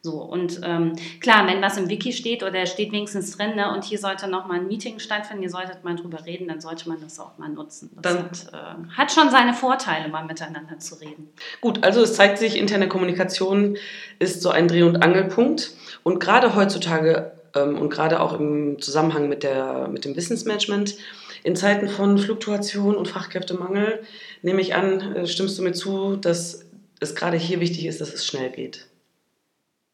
So, 0.00 0.22
und 0.22 0.60
ähm, 0.62 0.92
klar, 1.20 1.46
wenn 1.48 1.60
was 1.60 1.76
im 1.76 1.88
Wiki 1.88 2.12
steht 2.12 2.44
oder 2.44 2.66
steht 2.66 2.92
wenigstens 2.92 3.36
drin, 3.36 3.56
ne, 3.56 3.72
und 3.72 3.84
hier 3.84 3.98
sollte 3.98 4.28
noch 4.28 4.46
mal 4.46 4.60
ein 4.60 4.68
Meeting 4.68 5.00
stattfinden, 5.00 5.42
ihr 5.42 5.50
solltet 5.50 5.82
mal 5.82 5.96
drüber 5.96 6.24
reden, 6.24 6.46
dann 6.46 6.60
sollte 6.60 6.88
man 6.88 7.00
das 7.00 7.18
auch 7.18 7.36
mal 7.36 7.48
nutzen. 7.48 7.90
Das 8.00 8.14
dann, 8.14 8.24
hat, 8.24 8.46
äh, 8.52 8.96
hat 8.96 9.12
schon 9.12 9.30
seine 9.30 9.54
Vorteile, 9.54 10.08
mal 10.08 10.24
miteinander 10.24 10.78
zu 10.78 10.94
reden. 10.96 11.30
Gut, 11.60 11.82
also 11.82 12.00
es 12.02 12.14
zeigt 12.14 12.38
sich, 12.38 12.56
interne 12.56 12.88
Kommunikation 12.88 13.76
ist 14.20 14.40
so 14.40 14.50
ein 14.50 14.68
Dreh- 14.68 14.84
und 14.84 15.02
Angelpunkt. 15.02 15.72
Und 16.04 16.20
gerade 16.20 16.54
heutzutage 16.54 17.32
ähm, 17.56 17.76
und 17.76 17.90
gerade 17.90 18.20
auch 18.20 18.38
im 18.38 18.80
Zusammenhang 18.80 19.28
mit, 19.28 19.42
der, 19.42 19.88
mit 19.88 20.04
dem 20.04 20.14
Wissensmanagement, 20.14 20.96
in 21.42 21.56
Zeiten 21.56 21.88
von 21.88 22.18
Fluktuation 22.18 22.94
und 22.94 23.08
Fachkräftemangel, 23.08 24.00
nehme 24.42 24.60
ich 24.60 24.76
an, 24.76 25.16
äh, 25.16 25.26
stimmst 25.26 25.58
du 25.58 25.62
mir 25.62 25.72
zu, 25.72 26.14
dass 26.14 26.64
es 27.00 27.16
gerade 27.16 27.36
hier 27.36 27.58
wichtig 27.58 27.86
ist, 27.86 28.00
dass 28.00 28.14
es 28.14 28.24
schnell 28.24 28.50
geht 28.50 28.86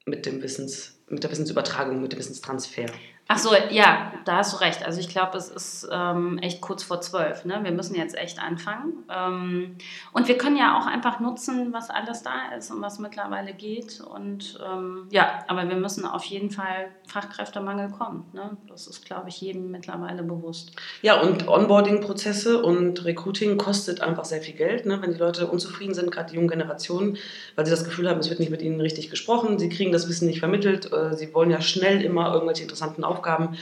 mit 0.07 0.27
dem 0.27 0.43
Wissens, 0.43 0.99
mit 1.09 1.23
der 1.23 1.31
Wissensübertragung, 1.31 2.01
mit 2.01 2.13
dem 2.13 2.19
Wissenstransfer. 2.19 2.87
Ach 3.29 3.39
so, 3.39 3.55
ja, 3.71 4.14
da 4.25 4.37
hast 4.39 4.53
du 4.53 4.57
recht. 4.59 4.85
Also 4.85 5.01
ich 5.01 5.09
glaube, 5.09 5.37
es 5.37 5.49
ist 5.49 5.89
ähm, 5.91 6.39
echt 6.39 6.61
kurz 6.61 6.83
vor 6.83 7.01
zwölf. 7.01 7.45
Ne? 7.45 7.61
Wir 7.63 7.73
müssen 7.73 7.95
jetzt 7.95 8.17
echt 8.17 8.41
anfangen. 8.41 9.05
Ähm, 9.09 9.77
und 10.13 10.29
wir 10.29 10.39
können 10.39 10.57
ja 10.57 10.79
auch 10.79 10.87
einfach 10.87 11.21
nutzen, 11.21 11.73
was 11.73 11.91
alles 11.91 12.23
da 12.23 12.55
ist 12.57 12.71
und 12.71 12.81
was 12.83 12.99
mittlerweile 12.99 13.53
geht. 13.53 14.01
Und 14.01 14.59
ähm, 14.65 15.09
ja, 15.11 15.45
aber 15.49 15.69
wir 15.69 15.77
müssen 15.77 16.05
auf 16.05 16.25
jeden 16.25 16.51
Fall 16.51 16.89
Fachkräftemangel 17.07 17.91
kommen. 17.91 18.25
Ne? 18.33 18.57
Das 18.69 18.87
ist, 18.87 19.05
glaube 19.05 19.29
ich, 19.29 19.41
jedem 19.41 19.71
mittlerweile 19.71 20.23
bewusst. 20.23 20.73
Ja, 21.03 21.21
und 21.21 21.49
Onboarding-Prozesse 21.49 22.63
und 22.63 23.05
Recruiting 23.05 23.59
kostet 23.59 24.01
einfach 24.01 24.25
sehr 24.25 24.41
viel 24.41 24.55
Geld. 24.55 24.87
Ne? 24.87 25.01
Wenn 25.03 25.13
die 25.13 25.19
Leute 25.19 25.47
unzufrieden 25.47 25.95
sind, 25.95 26.11
gerade 26.11 26.31
die 26.31 26.37
jungen 26.37 26.49
Generationen, 26.49 27.19
weil 27.57 27.65
sie 27.65 27.71
das 27.71 27.85
Gefühl 27.85 28.09
haben, 28.09 28.21
es 28.21 28.31
wird 28.31 28.41
nicht 28.41 28.51
mit 28.51 28.63
ihnen 28.63 28.81
richtig 28.81 29.11
gesprochen, 29.11 29.59
sie 29.59 29.69
kriegen 29.69 29.93
das 29.93 30.09
Wissen 30.09 30.27
nicht 30.27 30.39
vermittelt, 30.39 30.93
äh, 30.93 31.15
sie 31.15 31.33
wollen 31.35 31.51
ja 31.51 31.61
schnell 31.61 32.03
immer 32.03 32.33
irgendwelche 32.33 32.63
interessanten 32.63 33.05
Aufgaben, 33.05 33.57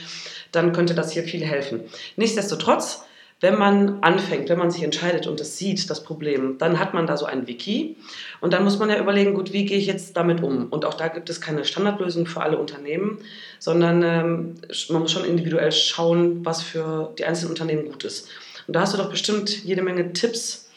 dann 0.53 0.71
könnte 0.71 0.95
das 0.95 1.11
hier 1.11 1.23
viel 1.23 1.43
helfen. 1.43 1.81
Nichtsdestotrotz 2.15 3.03
wenn 3.43 3.57
man 3.57 4.01
anfängt, 4.01 4.47
wenn 4.47 4.57
man 4.57 4.71
sich 4.71 4.83
entscheidet 4.83 5.27
und 5.27 5.41
es 5.41 5.57
sieht, 5.57 5.89
das 5.89 6.01
Problem, 6.01 6.57
dann 6.59 6.79
hat 6.79 6.93
man 6.93 7.07
da 7.07 7.17
so 7.17 7.25
ein 7.25 7.45
Wiki 7.45 7.97
und 8.39 8.53
dann 8.53 8.63
muss 8.63 8.79
man 8.79 8.89
ja 8.89 8.97
überlegen, 8.97 9.33
gut, 9.33 9.51
wie 9.51 9.65
gehe 9.65 9.77
ich 9.77 9.85
jetzt 9.85 10.15
damit 10.15 10.41
um? 10.41 10.67
Und 10.69 10.85
auch 10.85 10.93
da 10.93 11.09
gibt 11.09 11.29
es 11.29 11.41
keine 11.41 11.65
Standardlösung 11.65 12.25
für 12.25 12.41
alle 12.41 12.57
Unternehmen, 12.57 13.17
sondern 13.59 14.01
ähm, 14.01 14.55
man 14.87 15.01
muss 15.01 15.11
schon 15.11 15.25
individuell 15.25 15.73
schauen, 15.73 16.45
was 16.45 16.61
für 16.61 17.13
die 17.19 17.25
einzelnen 17.25 17.49
Unternehmen 17.49 17.83
gut 17.83 18.05
ist. 18.05 18.29
Und 18.65 18.77
da 18.77 18.79
hast 18.79 18.93
du 18.93 18.97
doch 18.97 19.09
bestimmt 19.09 19.65
jede 19.65 19.81
Menge 19.81 20.13
Tipps 20.13 20.69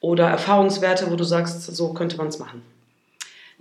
oder 0.00 0.26
Erfahrungswerte, 0.26 1.10
wo 1.10 1.16
du 1.16 1.24
sagst, 1.24 1.76
so 1.76 1.92
könnte 1.92 2.16
man 2.16 2.28
es 2.28 2.38
machen. 2.38 2.62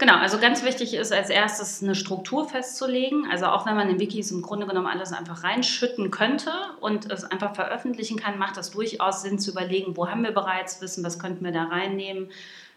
Genau, 0.03 0.17
also 0.17 0.37
ganz 0.37 0.65
wichtig 0.65 0.95
ist 0.95 1.13
als 1.13 1.29
erstes 1.29 1.81
eine 1.81 1.95
Struktur 1.95 2.49
festzulegen. 2.49 3.25
Also 3.31 3.45
auch 3.45 3.65
wenn 3.65 3.77
man 3.77 3.89
in 3.89 4.01
Wikis 4.01 4.31
im 4.31 4.41
Grunde 4.41 4.67
genommen 4.67 4.87
alles 4.87 5.13
einfach 5.13 5.45
reinschütten 5.45 6.11
könnte 6.11 6.51
und 6.81 7.09
es 7.09 7.23
einfach 7.23 7.55
veröffentlichen 7.55 8.17
kann, 8.17 8.37
macht 8.37 8.57
das 8.57 8.71
durchaus 8.71 9.21
Sinn 9.21 9.39
zu 9.39 9.51
überlegen, 9.51 9.95
wo 9.95 10.09
haben 10.09 10.23
wir 10.23 10.33
bereits 10.33 10.81
Wissen, 10.81 11.05
was 11.05 11.19
könnten 11.19 11.45
wir 11.45 11.53
da 11.53 11.63
reinnehmen 11.63 12.31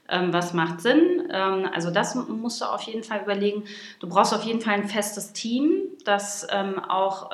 ähm, 0.08 0.32
was 0.32 0.54
macht 0.54 0.80
Sinn. 0.80 1.28
Ähm, 1.32 1.68
also 1.72 1.90
das 1.90 2.14
musst 2.14 2.60
du 2.60 2.64
auf 2.64 2.82
jeden 2.82 3.02
Fall 3.02 3.22
überlegen. 3.22 3.64
Du 4.00 4.08
brauchst 4.08 4.34
auf 4.34 4.44
jeden 4.44 4.60
Fall 4.60 4.74
ein 4.74 4.88
festes 4.88 5.32
Team, 5.32 5.82
das 6.04 6.46
ähm, 6.50 6.78
auch, 6.78 7.30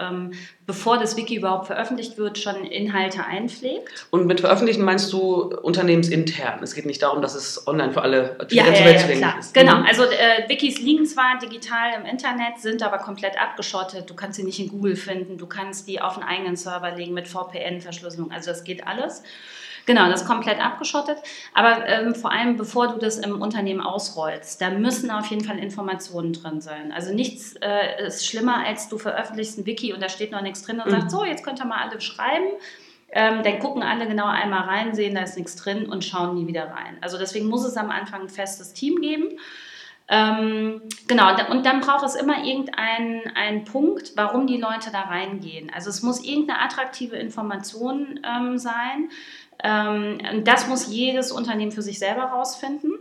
bevor 0.67 0.99
das 0.99 1.17
Wiki 1.17 1.35
überhaupt 1.37 1.67
veröffentlicht 1.67 2.17
wird, 2.17 2.39
schon 2.39 2.65
Inhalte 2.65 3.25
einpflegt. 3.25 4.07
Und 4.11 4.27
mit 4.27 4.41
veröffentlichen 4.41 4.83
meinst 4.85 5.13
du 5.13 5.55
unternehmensintern? 5.63 6.63
Es 6.63 6.75
geht 6.75 6.87
nicht 6.87 7.03
darum, 7.03 7.21
dass 7.21 7.35
es 7.35 7.67
online 7.67 7.93
für 7.93 8.03
alle, 8.03 8.37
für 8.49 8.55
ja, 8.55 8.65
die 8.65 8.69
ganze 8.69 8.81
ja, 8.81 8.87
Welt 8.87 8.97
ja, 8.97 9.03
zugänglich 9.03 9.35
ist. 9.39 9.55
Genau, 9.55 9.77
mhm. 9.79 9.87
also 9.87 10.05
äh, 10.05 10.49
Wikis 10.49 10.81
liegen 10.81 11.05
zwar 11.05 11.39
digital 11.39 11.91
im 12.01 12.07
Internet, 12.07 12.59
sind 12.59 12.83
aber 12.83 12.99
komplett 12.99 13.41
abgeschottet. 13.41 14.09
Du 14.09 14.15
kannst 14.15 14.37
sie 14.37 14.45
nicht 14.45 14.61
in 14.61 14.69
Google 14.69 14.97
finden, 14.97 15.37
du 15.37 15.47
kannst 15.47 15.89
die 15.89 16.01
auf 16.01 16.17
einen 16.17 16.27
eigenen 16.27 16.57
Server 16.57 16.95
legen 16.95 17.15
mit 17.15 17.29
VPN-Verschlüsselung. 17.29 18.31
Also 18.31 18.51
das 18.51 18.65
geht 18.65 18.87
alles. 18.87 19.23
Genau, 19.87 20.09
das 20.09 20.23
ist 20.23 20.29
komplett 20.29 20.65
abgeschottet. 20.65 21.19
Aber 21.55 21.87
ähm, 21.87 22.15
vor 22.15 22.31
allem, 22.31 22.57
bevor 22.57 22.89
du 22.89 22.99
das 22.99 23.19
im 23.19 23.41
Unternehmen 23.41 23.81
ausrollst, 23.81 24.61
da 24.61 24.71
müssen 24.71 25.11
auf 25.11 25.27
jeden 25.27 25.45
Fall 25.45 25.59
Informationen 25.59 26.33
drin 26.33 26.61
sein. 26.61 26.93
Also 26.93 27.13
nichts 27.13 27.55
äh, 27.61 28.07
ist 28.07 28.27
schlimmer, 28.27 28.65
als 28.65 28.89
du 28.89 28.99
veröffentlichst 28.99 29.59
ein 29.59 29.67
Wiki 29.67 29.93
und 29.93 30.03
da 30.03 30.09
steht 30.09 30.33
noch 30.33 30.43
nichts 30.43 30.63
drin 30.63 30.81
und 30.81 30.87
mhm. 30.87 31.01
sagst, 31.01 31.11
so, 31.11 31.25
jetzt 31.25 31.45
könnt 31.45 31.61
ihr 31.61 31.67
mal 31.67 31.89
alle 31.89 32.01
schreiben. 32.01 32.47
Ähm, 33.15 33.43
dann 33.43 33.59
gucken 33.59 33.83
alle 33.83 34.07
genau 34.07 34.27
einmal 34.27 34.63
rein, 34.63 34.95
sehen, 34.95 35.15
da 35.15 35.23
ist 35.23 35.37
nichts 35.37 35.55
drin 35.57 35.87
und 35.87 36.03
schauen 36.03 36.35
nie 36.35 36.47
wieder 36.47 36.65
rein. 36.65 36.97
Also 37.03 37.19
deswegen 37.19 37.47
muss 37.47 37.65
es 37.65 37.77
am 37.77 37.91
Anfang 37.91 38.23
ein 38.23 38.29
festes 38.31 38.73
Team 38.73 39.03
geben. 39.03 39.39
Ähm, 40.09 40.83
genau, 41.09 41.31
und 41.51 41.65
dann 41.65 41.81
braucht 41.81 42.05
es 42.05 42.15
immer 42.15 42.45
irgendeinen 42.45 43.65
Punkt, 43.65 44.13
warum 44.17 44.47
die 44.47 44.57
Leute 44.57 44.91
da 44.91 45.03
reingehen. 45.03 45.71
Also 45.75 45.91
es 45.91 46.03
muss 46.03 46.25
irgendeine 46.25 46.61
attraktive 46.61 47.17
Information 47.17 48.21
ähm, 48.25 48.59
sein. 48.59 49.11
Ähm, 49.63 50.19
das 50.45 50.69
muss 50.69 50.93
jedes 50.93 51.33
Unternehmen 51.33 51.73
für 51.73 51.83
sich 51.83 51.99
selber 51.99 52.23
rausfinden. 52.23 52.93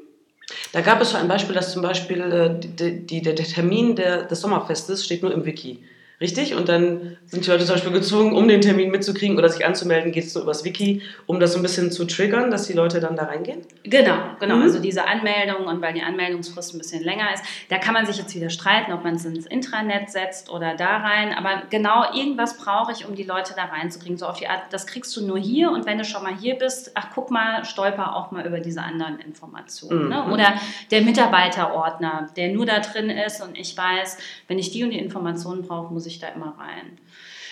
Da 0.74 0.82
gab 0.82 1.02
es 1.02 1.12
so 1.12 1.18
ein 1.18 1.28
Beispiel, 1.28 1.56
dass 1.56 1.72
zum 1.72 1.82
Beispiel 1.82 2.20
äh, 2.22 2.60
die, 2.60 3.06
die, 3.06 3.22
der 3.22 3.36
Termin 3.36 3.96
der, 3.96 4.24
des 4.24 4.42
Sommerfestes 4.42 5.06
steht 5.06 5.24
nur 5.24 5.34
im 5.34 5.46
Wiki. 5.46 5.84
Richtig? 6.22 6.54
Und 6.54 6.70
dann 6.70 7.18
sind 7.26 7.48
die 7.48 7.50
Leute 7.50 7.66
zum 7.66 7.74
Beispiel 7.74 7.92
gezwungen, 7.92 8.34
um 8.34 8.48
den 8.48 8.62
Termin 8.62 8.92
mitzukriegen 8.92 9.40
oder 9.40 9.50
sich 9.50 9.66
anzumelden, 9.66 10.12
geht 10.12 10.26
es 10.26 10.34
so 10.34 10.42
übers 10.44 10.64
Wiki, 10.64 11.02
um 11.26 11.40
das 11.40 11.54
so 11.54 11.60
ein 11.60 11.64
bisschen 11.64 11.92
zu 11.92 12.06
triggern, 12.06 12.52
dass 12.52 12.68
die 12.68 12.74
Leute 12.74 13.00
dann 13.00 13.16
da 13.16 13.24
reingehen? 13.24 13.62
Genau, 13.84 14.18
genau. 14.40 14.58
Mhm. 14.58 14.62
Also 14.62 14.80
diese 14.80 15.08
Anmeldung 15.08 15.66
und 15.66 15.82
weil 15.82 15.96
die 15.96 16.04
Anmeldungsfrist 16.04 16.76
ein 16.76 16.78
bisschen 16.78 17.04
länger 17.04 17.34
ist, 17.34 17.44
da 17.70 17.80
kann 17.80 17.96
man 17.96 18.06
sich 18.06 18.18
jetzt 18.18 18.36
wieder 18.36 18.52
streiten, 18.52 18.94
ob 18.94 19.04
man 19.04 19.16
es 19.16 19.26
ins 19.26 19.48
Intranet 19.48 20.12
setzt 20.12 20.52
oder 20.52 20.76
da 20.76 20.98
rein. 20.98 21.34
Aber 21.34 21.64
genau 21.72 22.14
irgendwas 22.14 22.56
brauche 22.58 22.92
ich, 22.92 23.08
um 23.08 23.16
die 23.16 23.24
Leute 23.24 23.54
da 23.56 23.64
reinzukriegen. 23.64 24.20
So 24.20 24.28
auf 24.28 24.38
die 24.38 24.48
Art, 24.48 24.62
das 24.70 24.86
kriegst 24.86 25.18
du 25.18 25.26
nur 25.26 25.40
hier 25.40 25.72
und 25.72 25.88
wenn 25.88 25.98
du 25.98 26.06
schon 26.06 26.22
mal 26.22 26.36
hier 26.38 26.54
bist, 26.54 26.92
ach 26.94 27.08
guck 27.16 27.32
mal, 27.32 27.66
stolper 27.66 28.16
auch 28.16 28.30
mal 28.30 28.46
über 28.46 28.60
diese 28.60 28.84
anderen 28.84 29.20
Informationen. 29.22 30.10
Ne? 30.10 30.22
Mhm. 30.22 30.28
Ne? 30.28 30.34
Oder 30.34 30.54
der 30.92 31.02
Mitarbeiterordner, 31.02 32.30
der 32.36 32.50
nur 32.50 32.68
da 32.68 32.80
drin 32.80 33.10
ist 33.10 33.42
und 33.42 33.58
ich 33.58 33.76
weiß, 33.76 34.20
wenn 34.48 34.60
ich 34.60 34.70
die 34.70 34.84
und 34.84 34.92
die 34.92 35.00
Informationen 35.00 35.64
brauche, 35.64 35.92
muss 35.92 36.06
ich 36.06 36.11
ich 36.12 36.20
da 36.20 36.28
immer 36.28 36.56
rein. 36.58 36.98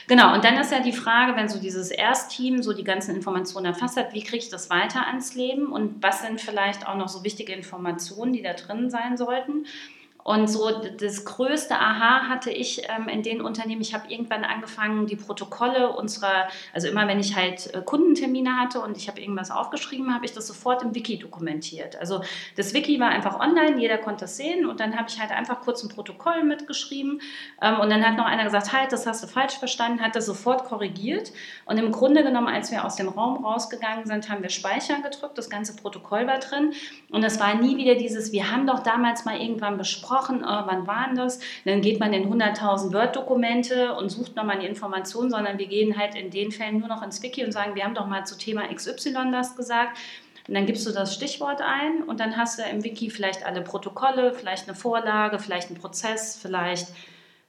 Genau, 0.07 0.33
und 0.33 0.43
dann 0.43 0.57
ist 0.57 0.71
ja 0.71 0.79
die 0.79 0.91
Frage, 0.91 1.35
wenn 1.35 1.49
so 1.49 1.59
dieses 1.59 1.91
Erstteam 1.91 2.63
so 2.63 2.73
die 2.73 2.83
ganzen 2.83 3.15
Informationen 3.15 3.67
erfasst 3.67 3.95
hat, 3.95 4.13
wie 4.13 4.23
kriege 4.23 4.43
ich 4.43 4.49
das 4.49 4.71
weiter 4.71 5.05
ans 5.05 5.35
Leben 5.35 5.71
und 5.71 6.01
was 6.01 6.23
sind 6.23 6.41
vielleicht 6.41 6.87
auch 6.87 6.95
noch 6.95 7.09
so 7.09 7.23
wichtige 7.23 7.53
Informationen, 7.53 8.33
die 8.33 8.41
da 8.41 8.53
drin 8.53 8.89
sein 8.89 9.17
sollten. 9.17 9.65
Und 10.23 10.47
so 10.47 10.69
das 10.69 11.25
größte 11.25 11.75
Aha 11.75 12.27
hatte 12.27 12.51
ich 12.51 12.83
ähm, 12.89 13.07
in 13.07 13.23
den 13.23 13.41
Unternehmen. 13.41 13.81
Ich 13.81 13.93
habe 13.93 14.11
irgendwann 14.11 14.43
angefangen, 14.43 15.07
die 15.07 15.15
Protokolle 15.15 15.89
unserer, 15.93 16.49
also 16.73 16.87
immer 16.87 17.07
wenn 17.07 17.19
ich 17.19 17.35
halt 17.35 17.73
äh, 17.73 17.81
Kundentermine 17.81 18.57
hatte 18.57 18.81
und 18.81 18.97
ich 18.97 19.07
habe 19.07 19.21
irgendwas 19.21 19.49
aufgeschrieben, 19.49 20.13
habe 20.13 20.25
ich 20.25 20.33
das 20.33 20.45
sofort 20.45 20.83
im 20.83 20.93
Wiki 20.93 21.17
dokumentiert. 21.17 21.95
Also 21.95 22.21
das 22.57 22.73
Wiki 22.73 22.99
war 22.99 23.09
einfach 23.09 23.39
online, 23.39 23.79
jeder 23.79 23.97
konnte 23.97 24.25
es 24.25 24.37
sehen 24.37 24.65
und 24.65 24.79
dann 24.79 24.97
habe 24.97 25.07
ich 25.09 25.19
halt 25.19 25.31
einfach 25.31 25.61
kurz 25.61 25.83
ein 25.83 25.89
Protokoll 25.89 26.43
mitgeschrieben 26.43 27.21
ähm, 27.61 27.79
und 27.79 27.89
dann 27.89 28.05
hat 28.05 28.17
noch 28.17 28.25
einer 28.25 28.43
gesagt, 28.43 28.73
halt, 28.73 28.91
das 28.91 29.07
hast 29.07 29.23
du 29.23 29.27
falsch 29.27 29.57
verstanden, 29.57 30.01
hat 30.01 30.15
das 30.15 30.25
sofort 30.25 30.65
korrigiert 30.65 31.31
und 31.65 31.77
im 31.77 31.91
Grunde 31.91 32.23
genommen, 32.23 32.47
als 32.47 32.71
wir 32.71 32.85
aus 32.85 32.97
dem 32.97 33.07
Raum 33.07 33.43
rausgegangen 33.45 34.05
sind, 34.05 34.29
haben 34.29 34.43
wir 34.43 34.49
Speichern 34.49 35.01
gedrückt, 35.01 35.37
das 35.37 35.49
ganze 35.49 35.75
Protokoll 35.75 36.27
war 36.27 36.39
drin 36.39 36.73
und 37.09 37.23
es 37.23 37.39
war 37.39 37.55
nie 37.55 37.77
wieder 37.77 37.95
dieses, 37.95 38.31
wir 38.31 38.51
haben 38.51 38.67
doch 38.67 38.81
damals 38.81 39.25
mal 39.25 39.39
irgendwann 39.41 39.77
besprochen, 39.77 40.18
besprochen, 40.19 40.43
oh, 40.43 40.63
wann 40.65 40.87
waren 40.87 41.15
das? 41.15 41.39
Dann 41.65 41.81
geht 41.81 41.99
man 41.99 42.13
in 42.13 42.31
100.000 42.31 42.93
Word-Dokumente 42.93 43.93
und 43.95 44.09
sucht 44.09 44.35
nochmal 44.35 44.59
die 44.59 44.65
Informationen, 44.65 45.29
sondern 45.29 45.57
wir 45.57 45.67
gehen 45.67 45.97
halt 45.97 46.15
in 46.15 46.29
den 46.29 46.51
Fällen 46.51 46.79
nur 46.79 46.87
noch 46.87 47.01
ins 47.03 47.21
Wiki 47.21 47.43
und 47.43 47.51
sagen, 47.51 47.75
wir 47.75 47.83
haben 47.83 47.95
doch 47.95 48.07
mal 48.07 48.25
zu 48.25 48.37
Thema 48.37 48.63
XY 48.73 49.31
das 49.31 49.55
gesagt. 49.55 49.97
Und 50.47 50.55
dann 50.55 50.65
gibst 50.65 50.85
du 50.87 50.91
das 50.91 51.13
Stichwort 51.13 51.61
ein 51.61 52.03
und 52.03 52.19
dann 52.19 52.35
hast 52.35 52.57
du 52.57 52.63
im 52.63 52.83
Wiki 52.83 53.09
vielleicht 53.11 53.45
alle 53.45 53.61
Protokolle, 53.61 54.33
vielleicht 54.33 54.67
eine 54.67 54.75
Vorlage, 54.75 55.37
vielleicht 55.37 55.69
einen 55.69 55.79
Prozess, 55.79 56.39
vielleicht 56.41 56.87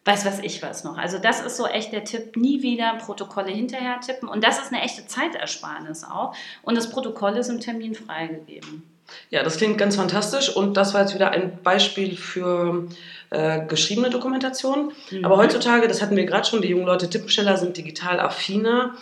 weiß 0.05 0.25
was 0.25 0.41
ich 0.41 0.63
was 0.63 0.85
noch. 0.85 0.99
Also 0.99 1.19
das 1.19 1.41
ist 1.41 1.57
so 1.57 1.67
echt 1.67 1.93
der 1.93 2.05
Tipp, 2.05 2.37
nie 2.37 2.63
wieder 2.63 2.95
Protokolle 2.97 3.51
hinterher 3.51 4.01
tippen. 4.01 4.29
Und 4.29 4.45
das 4.45 4.59
ist 4.59 4.73
eine 4.73 4.83
echte 4.83 5.07
Zeitersparnis 5.07 6.05
auch. 6.05 6.35
Und 6.63 6.77
das 6.77 6.91
Protokoll 6.91 7.37
ist 7.37 7.49
im 7.49 7.61
Termin 7.61 7.95
freigegeben. 7.95 8.90
Ja, 9.31 9.43
das 9.43 9.57
klingt 9.57 9.79
ganz 9.79 9.97
fantastisch 9.97 10.55
und 10.55 10.77
das 10.77 10.95
war 10.95 11.03
jetzt 11.03 11.15
wieder 11.15 11.31
ein 11.31 11.59
Beispiel 11.63 12.17
für 12.17 12.89
äh, 13.31 13.65
geschriebene 13.67 14.11
Dokumentation. 14.11 14.93
Mhm. 15.11 15.25
Aber 15.25 15.37
heutzutage, 15.37 15.89
das 15.89 16.03
hatten 16.03 16.17
wir 16.17 16.27
gerade 16.27 16.47
schon, 16.47 16.63
die 16.63 16.69
jungen 16.69 16.87
Leute 16.87 17.09
Tippensteller 17.09 17.57
sind 17.57 17.77
digital 17.77 18.21
affiner. 18.21 18.95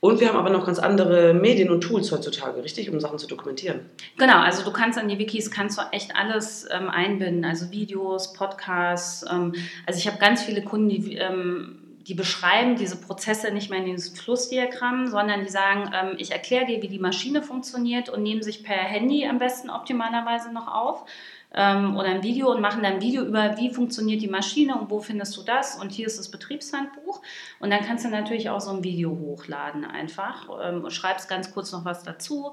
Und 0.00 0.20
wir 0.20 0.28
haben 0.28 0.36
aber 0.36 0.50
noch 0.50 0.66
ganz 0.66 0.78
andere 0.78 1.32
Medien 1.32 1.70
und 1.70 1.80
Tools 1.80 2.12
heutzutage, 2.12 2.62
richtig, 2.62 2.90
um 2.90 3.00
Sachen 3.00 3.18
zu 3.18 3.26
dokumentieren. 3.26 3.80
Genau, 4.18 4.38
also 4.40 4.62
du 4.62 4.70
kannst 4.70 4.98
an 4.98 5.08
die 5.08 5.18
Wikis 5.18 5.50
kannst 5.50 5.78
du 5.78 5.82
echt 5.90 6.14
alles 6.14 6.66
ähm, 6.70 6.90
einbinden, 6.90 7.44
also 7.44 7.70
Videos, 7.70 8.34
Podcasts. 8.34 9.24
Ähm, 9.30 9.54
also 9.86 9.98
ich 9.98 10.06
habe 10.06 10.18
ganz 10.18 10.42
viele 10.42 10.62
Kunden, 10.62 10.90
die 10.90 11.16
ähm, 11.16 11.85
die 12.06 12.14
beschreiben 12.14 12.76
diese 12.76 13.00
Prozesse 13.00 13.50
nicht 13.50 13.68
mehr 13.68 13.80
in 13.80 13.86
diesem 13.86 14.14
Flussdiagramm, 14.14 15.08
sondern 15.08 15.42
die 15.42 15.50
sagen, 15.50 15.90
ähm, 15.92 16.14
ich 16.18 16.30
erkläre 16.30 16.66
dir, 16.66 16.82
wie 16.82 16.88
die 16.88 17.00
Maschine 17.00 17.42
funktioniert 17.42 18.08
und 18.08 18.22
nehmen 18.22 18.42
sich 18.42 18.62
per 18.62 18.76
Handy 18.76 19.26
am 19.26 19.38
besten 19.38 19.70
optimalerweise 19.70 20.52
noch 20.52 20.72
auf 20.72 21.04
ähm, 21.52 21.96
oder 21.96 22.08
ein 22.08 22.22
Video 22.22 22.50
und 22.52 22.60
machen 22.60 22.84
dann 22.84 22.94
ein 22.94 23.00
Video 23.00 23.24
über, 23.24 23.56
wie 23.56 23.70
funktioniert 23.70 24.22
die 24.22 24.28
Maschine 24.28 24.76
und 24.76 24.88
wo 24.90 25.00
findest 25.00 25.36
du 25.36 25.42
das? 25.42 25.80
Und 25.80 25.90
hier 25.90 26.06
ist 26.06 26.18
das 26.18 26.30
Betriebshandbuch. 26.30 27.20
Und 27.58 27.70
dann 27.70 27.84
kannst 27.84 28.04
du 28.04 28.08
natürlich 28.08 28.50
auch 28.50 28.60
so 28.60 28.70
ein 28.70 28.84
Video 28.84 29.10
hochladen 29.10 29.84
einfach 29.84 30.48
ähm, 30.62 30.84
und 30.84 30.92
schreibst 30.92 31.28
ganz 31.28 31.52
kurz 31.52 31.72
noch 31.72 31.84
was 31.84 32.04
dazu. 32.04 32.52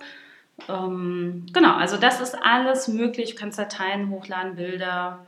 Ähm, 0.68 1.46
genau, 1.54 1.76
also 1.76 1.98
das 1.98 2.22
ist 2.22 2.36
alles 2.42 2.88
möglich, 2.88 3.32
du 3.32 3.36
kannst 3.36 3.60
Dateien 3.60 4.10
hochladen, 4.10 4.56
Bilder, 4.56 5.26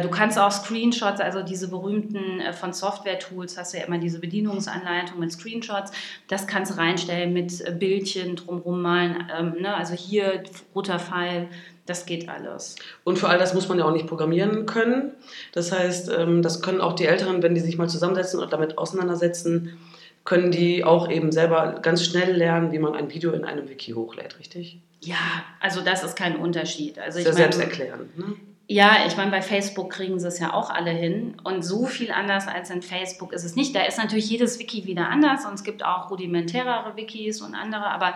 du 0.00 0.08
kannst 0.08 0.38
auch 0.38 0.50
Screenshots, 0.50 1.20
also 1.20 1.42
diese 1.42 1.68
berühmten 1.68 2.40
äh, 2.40 2.52
von 2.52 2.72
Software-Tools, 2.72 3.58
hast 3.58 3.74
du 3.74 3.78
ja 3.78 3.84
immer 3.84 3.98
diese 3.98 4.20
Bedienungsanleitung 4.20 5.18
mit 5.18 5.32
Screenshots, 5.32 5.90
das 6.28 6.46
kannst 6.46 6.72
du 6.72 6.78
reinstellen 6.78 7.32
mit 7.32 7.60
äh, 7.60 7.72
Bildchen 7.72 8.36
drumherum 8.36 8.80
malen. 8.80 9.28
Ähm, 9.36 9.56
ne? 9.60 9.74
Also 9.74 9.94
hier 9.94 10.44
roter 10.74 10.98
Pfeil, 10.98 11.48
das 11.86 12.06
geht 12.06 12.28
alles. 12.28 12.76
Und 13.02 13.18
für 13.18 13.28
all 13.28 13.38
das 13.38 13.52
muss 13.52 13.68
man 13.68 13.78
ja 13.78 13.84
auch 13.84 13.92
nicht 13.92 14.06
programmieren 14.06 14.64
können. 14.66 15.12
Das 15.52 15.72
heißt, 15.72 16.10
ähm, 16.16 16.40
das 16.42 16.62
können 16.62 16.80
auch 16.80 16.94
die 16.94 17.06
Älteren, 17.06 17.42
wenn 17.42 17.54
die 17.54 17.60
sich 17.60 17.76
mal 17.76 17.88
zusammensetzen 17.88 18.40
und 18.40 18.52
damit 18.52 18.78
auseinandersetzen, 18.78 19.76
können 20.24 20.50
die 20.50 20.84
auch 20.84 21.10
eben 21.10 21.32
selber 21.32 21.80
ganz 21.82 22.04
schnell 22.04 22.32
lernen, 22.32 22.72
wie 22.72 22.78
man 22.78 22.94
ein 22.94 23.12
Video 23.12 23.32
in 23.32 23.44
einem 23.44 23.68
Wiki 23.68 23.92
hochlädt, 23.92 24.38
richtig? 24.38 24.80
Ja, 25.00 25.44
also 25.60 25.82
das 25.82 26.02
ist 26.02 26.16
kein 26.16 26.36
Unterschied. 26.36 26.98
Also 26.98 27.20
Sehr 27.20 27.34
selbsterklärend. 27.34 28.18
Ne? 28.18 28.36
Ja, 28.66 29.06
ich 29.06 29.16
meine, 29.16 29.30
bei 29.30 29.42
Facebook 29.42 29.90
kriegen 29.90 30.18
sie 30.18 30.26
es 30.26 30.38
ja 30.38 30.54
auch 30.54 30.70
alle 30.70 30.90
hin. 30.90 31.36
Und 31.44 31.62
so 31.62 31.86
viel 31.86 32.10
anders 32.10 32.48
als 32.48 32.70
in 32.70 32.80
Facebook 32.80 33.32
ist 33.32 33.44
es 33.44 33.56
nicht. 33.56 33.74
Da 33.74 33.82
ist 33.82 33.98
natürlich 33.98 34.30
jedes 34.30 34.58
Wiki 34.58 34.86
wieder 34.86 35.08
anders 35.08 35.44
und 35.44 35.54
es 35.54 35.64
gibt 35.64 35.84
auch 35.84 36.10
rudimentärere 36.10 36.96
Wikis 36.96 37.42
und 37.42 37.54
andere. 37.54 37.86
Aber 37.86 38.14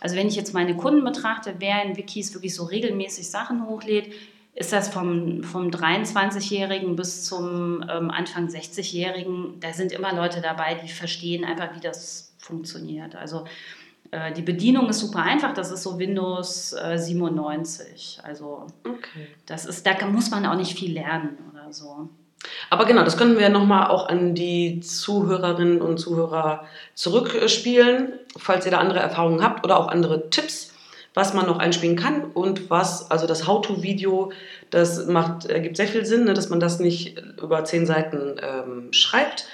also 0.00 0.16
wenn 0.16 0.26
ich 0.26 0.36
jetzt 0.36 0.54
meine 0.54 0.74
Kunden 0.74 1.04
betrachte, 1.04 1.56
wer 1.58 1.82
in 1.84 1.98
Wikis 1.98 2.32
wirklich 2.32 2.54
so 2.54 2.64
regelmäßig 2.64 3.30
Sachen 3.30 3.66
hochlädt, 3.66 4.12
ist 4.54 4.72
das 4.72 4.88
vom, 4.88 5.44
vom 5.44 5.68
23-Jährigen 5.68 6.96
bis 6.96 7.24
zum 7.24 7.84
ähm, 7.88 8.10
Anfang 8.10 8.48
60-Jährigen, 8.48 9.60
da 9.60 9.72
sind 9.72 9.92
immer 9.92 10.14
Leute 10.14 10.40
dabei, 10.40 10.74
die 10.74 10.88
verstehen 10.88 11.44
einfach, 11.44 11.74
wie 11.76 11.80
das 11.80 12.34
funktioniert. 12.38 13.14
Also 13.14 13.44
äh, 14.10 14.32
die 14.32 14.42
Bedienung 14.42 14.88
ist 14.88 15.00
super 15.00 15.22
einfach, 15.22 15.54
das 15.54 15.70
ist 15.70 15.82
so 15.82 15.98
Windows 15.98 16.72
äh, 16.72 16.98
97. 16.98 18.20
Also 18.22 18.66
okay. 18.84 19.28
das 19.46 19.66
ist, 19.66 19.86
da 19.86 20.06
muss 20.06 20.30
man 20.30 20.46
auch 20.46 20.56
nicht 20.56 20.78
viel 20.78 20.92
lernen 20.92 21.38
oder 21.52 21.72
so. 21.72 22.08
Aber 22.70 22.86
genau, 22.86 23.04
das 23.04 23.16
könnten 23.16 23.38
wir 23.38 23.48
nochmal 23.50 23.88
auch 23.88 24.08
an 24.08 24.34
die 24.34 24.80
Zuhörerinnen 24.80 25.82
und 25.82 25.98
Zuhörer 25.98 26.64
zurückspielen, 26.94 28.14
falls 28.36 28.64
ihr 28.64 28.72
da 28.72 28.78
andere 28.78 28.98
Erfahrungen 28.98 29.42
habt 29.42 29.64
oder 29.64 29.78
auch 29.78 29.88
andere 29.88 30.30
Tipps, 30.30 30.72
was 31.12 31.34
man 31.34 31.46
noch 31.46 31.58
einspielen 31.58 31.96
kann 31.96 32.24
und 32.24 32.70
was, 32.70 33.10
also 33.10 33.26
das 33.26 33.46
How-To-Video, 33.46 34.32
das 34.70 35.06
macht, 35.06 35.46
ergibt 35.46 35.76
sehr 35.76 35.88
viel 35.88 36.06
Sinn, 36.06 36.24
ne, 36.24 36.34
dass 36.34 36.48
man 36.48 36.60
das 36.60 36.80
nicht 36.80 37.22
über 37.42 37.64
zehn 37.64 37.84
Seiten 37.84 38.36
ähm, 38.40 38.92
schreibt. 38.92 39.44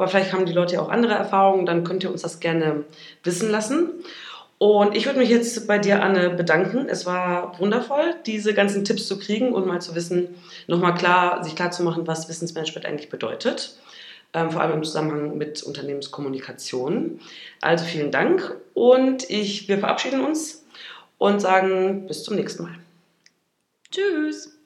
Aber 0.00 0.08
vielleicht 0.08 0.32
haben 0.32 0.46
die 0.46 0.54
Leute 0.54 0.76
ja 0.76 0.80
auch 0.80 0.88
andere 0.88 1.12
Erfahrungen, 1.12 1.66
dann 1.66 1.84
könnt 1.84 2.02
ihr 2.02 2.10
uns 2.10 2.22
das 2.22 2.40
gerne 2.40 2.84
wissen 3.22 3.50
lassen. 3.50 3.90
Und 4.56 4.96
ich 4.96 5.04
würde 5.04 5.18
mich 5.18 5.28
jetzt 5.28 5.66
bei 5.66 5.78
dir, 5.78 6.02
Anne, 6.02 6.30
bedanken. 6.30 6.86
Es 6.88 7.04
war 7.04 7.58
wundervoll, 7.58 8.14
diese 8.24 8.54
ganzen 8.54 8.82
Tipps 8.82 9.06
zu 9.06 9.18
kriegen 9.18 9.52
und 9.52 9.66
mal 9.66 9.82
zu 9.82 9.94
wissen, 9.94 10.34
nochmal 10.68 10.94
klar, 10.94 11.44
sich 11.44 11.54
klar 11.54 11.70
zu 11.70 11.82
machen, 11.82 12.06
was 12.06 12.30
Wissensmanagement 12.30 12.86
eigentlich 12.86 13.10
bedeutet. 13.10 13.74
Ähm, 14.32 14.50
vor 14.50 14.62
allem 14.62 14.72
im 14.72 14.84
Zusammenhang 14.84 15.36
mit 15.36 15.62
Unternehmenskommunikation. 15.62 17.20
Also 17.60 17.84
vielen 17.84 18.10
Dank 18.10 18.56
und 18.72 19.28
ich, 19.28 19.68
wir 19.68 19.76
verabschieden 19.76 20.24
uns 20.24 20.64
und 21.18 21.40
sagen 21.40 22.06
bis 22.06 22.24
zum 22.24 22.36
nächsten 22.36 22.62
Mal. 22.62 22.72
Tschüss. 23.90 24.59